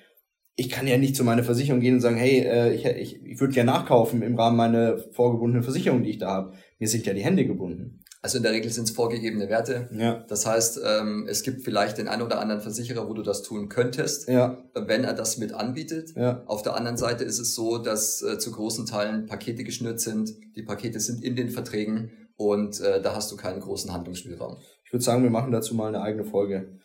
[0.56, 3.40] Ich kann ja nicht zu meiner Versicherung gehen und sagen, hey, äh, ich, ich, ich
[3.40, 6.52] würde gerne nachkaufen im Rahmen meiner vorgebundenen Versicherung, die ich da habe.
[6.78, 8.03] Mir sind ja die Hände gebunden.
[8.24, 9.86] Also in der Regel sind es vorgegebene Werte.
[9.92, 10.24] Ja.
[10.28, 13.68] Das heißt, ähm, es gibt vielleicht den einen oder anderen Versicherer, wo du das tun
[13.68, 14.64] könntest, ja.
[14.72, 16.16] wenn er das mit anbietet.
[16.16, 16.42] Ja.
[16.46, 20.32] Auf der anderen Seite ist es so, dass äh, zu großen Teilen Pakete geschnürt sind.
[20.56, 24.56] Die Pakete sind in den Verträgen und äh, da hast du keinen großen Handlungsspielraum.
[24.86, 26.78] Ich würde sagen, wir machen dazu mal eine eigene Folge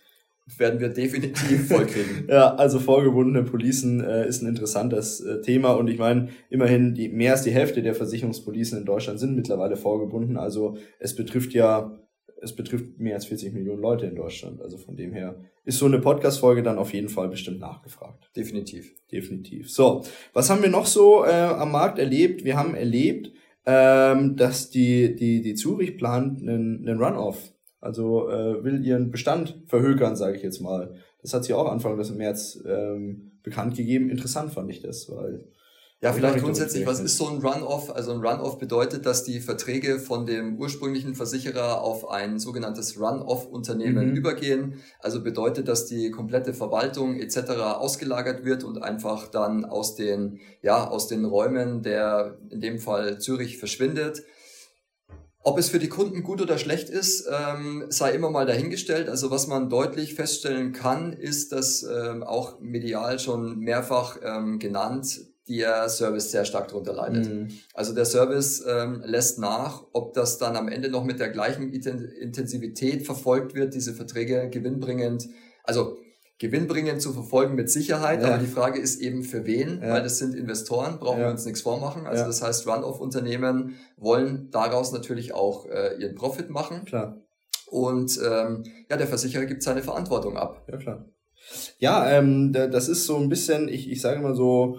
[0.58, 2.26] werden wir definitiv vollkriegen.
[2.30, 7.10] ja, also vorgebundene Policen äh, ist ein interessantes äh, Thema und ich meine, immerhin die
[7.10, 10.38] mehr als die Hälfte der Versicherungspolicen in Deutschland sind mittlerweile vorgebunden.
[10.38, 12.00] Also es betrifft ja,
[12.42, 14.62] es betrifft mehr als 40 Millionen Leute in Deutschland.
[14.62, 15.36] Also von dem her
[15.66, 18.30] ist so eine Podcast-Folge dann auf jeden Fall bestimmt nachgefragt.
[18.36, 18.96] Definitiv.
[19.12, 19.70] Definitiv.
[19.70, 22.44] So, was haben wir noch so äh, am Markt erlebt?
[22.44, 23.32] Wir haben erlebt,
[23.66, 29.62] ähm, dass die, die, die Zurich plant einen, einen Run-Off also äh, will ihren Bestand
[29.68, 30.96] verhökern, sage ich jetzt mal.
[31.22, 34.10] Das hat sie auch Anfang des März ähm, bekannt gegeben.
[34.10, 35.46] Interessant fand ich das, weil
[36.02, 37.94] ja, vielleicht grundsätzlich, was ist so ein Run-Off?
[37.94, 44.12] Also ein Run-Off bedeutet, dass die Verträge von dem ursprünglichen Versicherer auf ein sogenanntes Run-Off-Unternehmen
[44.12, 44.16] mhm.
[44.16, 44.76] übergehen.
[45.02, 47.50] Also bedeutet, dass die komplette Verwaltung etc.
[47.80, 53.20] ausgelagert wird und einfach dann aus den, ja, aus den Räumen der, in dem Fall
[53.20, 54.24] Zürich, verschwindet.
[55.42, 59.08] Ob es für die Kunden gut oder schlecht ist, ähm, sei immer mal dahingestellt.
[59.08, 65.22] Also was man deutlich feststellen kann, ist, dass ähm, auch medial schon mehrfach ähm, genannt
[65.48, 67.28] der Service sehr stark darunter leidet.
[67.28, 67.48] Mhm.
[67.74, 71.74] Also der Service ähm, lässt nach, ob das dann am Ende noch mit der gleichen
[71.74, 75.28] Intensivität verfolgt wird, diese Verträge gewinnbringend.
[75.64, 75.98] Also
[76.40, 78.30] gewinnbringend zu verfolgen mit Sicherheit, ja.
[78.30, 79.90] aber die Frage ist eben für wen, ja.
[79.90, 81.26] weil das sind Investoren, brauchen ja.
[81.26, 82.08] wir uns nichts vormachen.
[82.08, 86.86] Also das heißt, Run-off-Unternehmen wollen daraus natürlich auch äh, ihren Profit machen.
[86.86, 87.22] Klar.
[87.68, 90.66] Und ähm, ja, der Versicherer gibt seine Verantwortung ab.
[90.72, 91.06] Ja, klar.
[91.78, 94.78] Ja, ähm, das ist so ein bisschen, ich, ich sage mal so,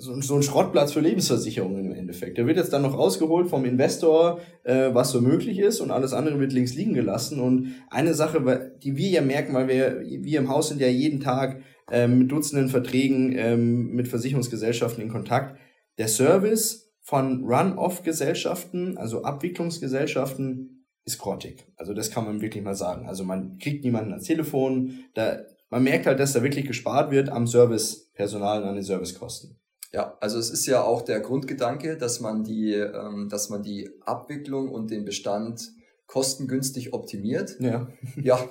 [0.00, 2.38] so, so ein Schrottplatz für Lebensversicherungen im Endeffekt.
[2.38, 6.12] Der wird jetzt dann noch rausgeholt vom Investor, äh, was so möglich ist und alles
[6.12, 7.40] andere wird links liegen gelassen.
[7.40, 11.20] Und eine Sache, die wir ja merken, weil wir, wir im Haus sind ja jeden
[11.20, 15.58] Tag ähm, mit Dutzenden Verträgen ähm, mit Versicherungsgesellschaften in Kontakt.
[15.98, 21.66] Der Service von Run-Off-Gesellschaften, also Abwicklungsgesellschaften, ist grottig.
[21.76, 23.06] Also das kann man wirklich mal sagen.
[23.06, 27.28] Also man kriegt niemanden ans Telefon, da, man merkt halt, dass da wirklich gespart wird
[27.28, 29.59] am Servicepersonal und an den Servicekosten.
[29.92, 33.90] Ja, also es ist ja auch der Grundgedanke, dass man die, ähm, dass man die
[34.02, 35.72] Abwicklung und den Bestand
[36.06, 37.56] kostengünstig optimiert.
[37.60, 37.88] Ja.
[38.20, 38.48] Ja,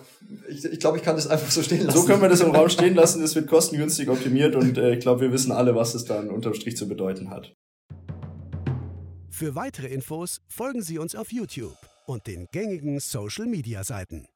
[0.48, 1.98] ich, ich glaube, ich kann das einfach so stehen lassen.
[1.98, 3.22] So können wir das im Raum stehen lassen.
[3.22, 6.54] Es wird kostengünstig optimiert und äh, ich glaube, wir wissen alle, was es dann unterm
[6.54, 7.54] Strich zu bedeuten hat.
[9.30, 14.28] Für weitere Infos folgen Sie uns auf YouTube und den gängigen Social-Media-Seiten.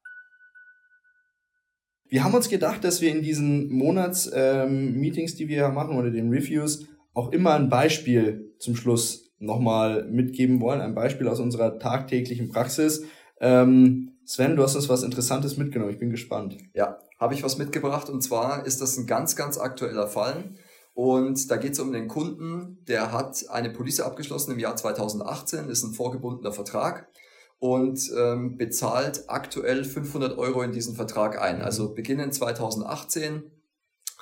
[2.08, 6.30] Wir haben uns gedacht, dass wir in diesen Monats-Meetings, ähm, die wir machen oder den
[6.30, 12.48] Reviews, auch immer ein Beispiel zum Schluss nochmal mitgeben wollen, ein Beispiel aus unserer tagtäglichen
[12.48, 13.04] Praxis.
[13.40, 15.92] Ähm, Sven, du hast uns was Interessantes mitgenommen.
[15.92, 16.56] Ich bin gespannt.
[16.74, 20.50] Ja, habe ich was mitgebracht und zwar ist das ein ganz, ganz aktueller Fall.
[20.94, 25.68] Und da geht es um den Kunden, der hat eine Police abgeschlossen im Jahr 2018,
[25.68, 27.08] ist ein vorgebundener Vertrag
[27.58, 31.62] und ähm, bezahlt aktuell 500 Euro in diesen Vertrag ein.
[31.62, 33.42] Also beginnend 2018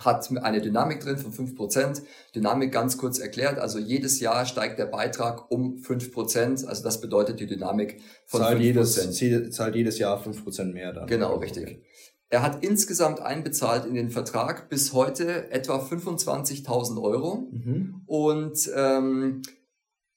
[0.04, 2.02] hat eine Dynamik drin von 5%.
[2.34, 7.40] Dynamik ganz kurz erklärt, also jedes Jahr steigt der Beitrag um 5%, also das bedeutet
[7.40, 8.62] die Dynamik von zahlt 5%.
[8.62, 11.06] Jedes, zahlt jedes Jahr 5% mehr dann.
[11.06, 11.82] Genau, richtig.
[12.28, 18.02] Er hat insgesamt einbezahlt in den Vertrag bis heute etwa 25.000 Euro mhm.
[18.06, 19.42] und ähm,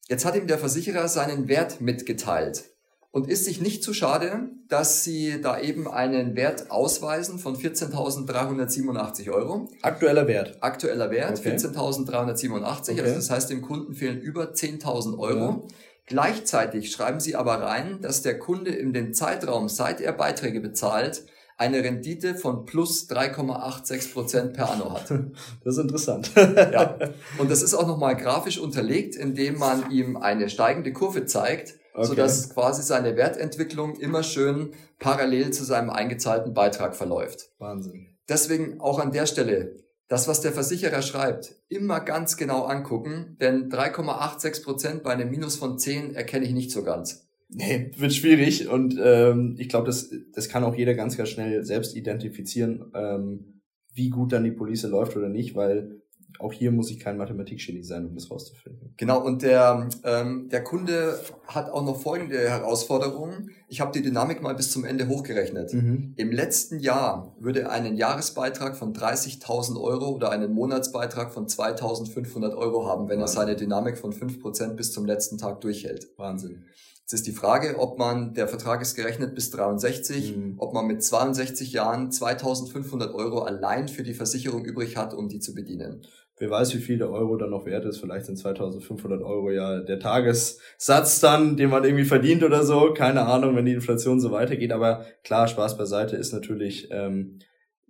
[0.07, 2.74] jetzt hat ihm der Versicherer seinen Wert mitgeteilt
[3.15, 9.31] und ist sich nicht zu schade, dass sie da eben einen Wert ausweisen von 14.387
[9.31, 9.69] Euro.
[9.81, 10.57] Aktueller Wert.
[10.59, 11.55] Aktueller Wert, okay.
[11.55, 12.91] 14.387.
[12.91, 13.01] Okay.
[13.01, 15.39] Also das heißt, dem Kunden fehlen über 10.000 Euro.
[15.39, 15.61] Ja.
[16.07, 21.23] Gleichzeitig schreiben sie aber rein, dass der Kunde in dem Zeitraum, seit er Beiträge bezahlt,
[21.55, 25.09] eine Rendite von plus 3,86 Prozent per anno hat.
[25.63, 26.31] Das ist interessant.
[26.35, 26.97] ja.
[27.37, 32.07] Und das ist auch nochmal grafisch unterlegt, indem man ihm eine steigende Kurve zeigt, okay.
[32.07, 37.49] sodass quasi seine Wertentwicklung immer schön parallel zu seinem eingezahlten Beitrag verläuft.
[37.57, 38.07] Wahnsinn.
[38.27, 39.77] Deswegen auch an der Stelle,
[40.07, 45.55] das, was der Versicherer schreibt, immer ganz genau angucken, denn 3,86 Prozent bei einem Minus
[45.55, 47.27] von 10 erkenne ich nicht so ganz.
[47.49, 51.63] Nee, wird schwierig und ähm, ich glaube, das, das kann auch jeder ganz, ganz schnell
[51.63, 53.61] selbst identifizieren, ähm,
[53.93, 56.01] wie gut dann die Police läuft oder nicht, weil
[56.39, 58.93] auch hier muss ich kein Mathematikgenie sein, um das rauszufinden.
[58.97, 63.51] Genau, und der, ähm, der Kunde hat auch noch folgende Herausforderungen.
[63.67, 65.73] Ich habe die Dynamik mal bis zum Ende hochgerechnet.
[65.73, 66.13] Mhm.
[66.17, 72.55] Im letzten Jahr würde er einen Jahresbeitrag von 30.000 Euro oder einen Monatsbeitrag von 2.500
[72.55, 73.21] Euro haben, wenn Wahnsinn.
[73.21, 76.09] er seine Dynamik von 5% bis zum letzten Tag durchhält.
[76.17, 76.65] Wahnsinn.
[77.01, 80.55] Jetzt ist die Frage, ob man, der Vertrag ist gerechnet bis 63, mhm.
[80.57, 85.39] ob man mit 62 Jahren 2500 Euro allein für die Versicherung übrig hat, um die
[85.39, 86.01] zu bedienen
[86.37, 87.99] wer weiß, wie viel der Euro dann noch wert ist.
[87.99, 92.93] Vielleicht sind 2500 Euro ja der Tagessatz dann, den man irgendwie verdient oder so.
[92.93, 94.71] Keine Ahnung, wenn die Inflation so weitergeht.
[94.71, 97.39] Aber klar, Spaß beiseite ist natürlich, ähm,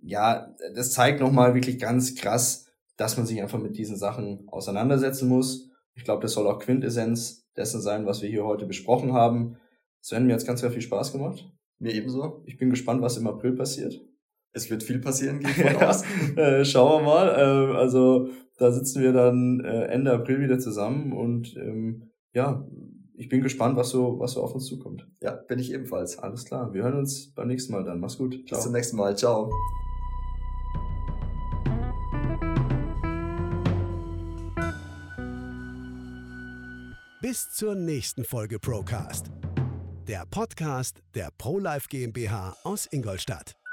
[0.00, 2.66] ja, das zeigt nochmal wirklich ganz krass,
[2.96, 5.70] dass man sich einfach mit diesen Sachen auseinandersetzen muss.
[5.94, 9.56] Ich glaube, das soll auch Quintessenz dessen sein, was wir hier heute besprochen haben.
[10.00, 11.50] Sven, mir hat ganz, ganz viel Spaß gemacht.
[11.78, 12.42] Mir ebenso.
[12.46, 14.00] Ich bin gespannt, was im April passiert.
[14.56, 16.02] Es wird viel passieren, gehe ich aus.
[16.36, 17.28] äh, schauen wir mal.
[17.28, 22.66] Äh, also da sitzen wir dann äh, Ende April wieder zusammen und ähm, ja,
[23.18, 25.06] ich bin gespannt, was so, was so auf uns zukommt.
[25.22, 26.18] Ja, bin ich ebenfalls.
[26.18, 26.72] Alles klar.
[26.72, 28.00] Wir hören uns beim nächsten Mal dann.
[28.00, 28.32] Mach's gut.
[28.46, 28.56] Ciao.
[28.56, 29.16] Bis zum nächsten Mal.
[29.16, 29.50] Ciao.
[37.20, 39.26] Bis zur nächsten Folge Procast.
[40.08, 43.65] Der Podcast der ProLife GmbH aus Ingolstadt.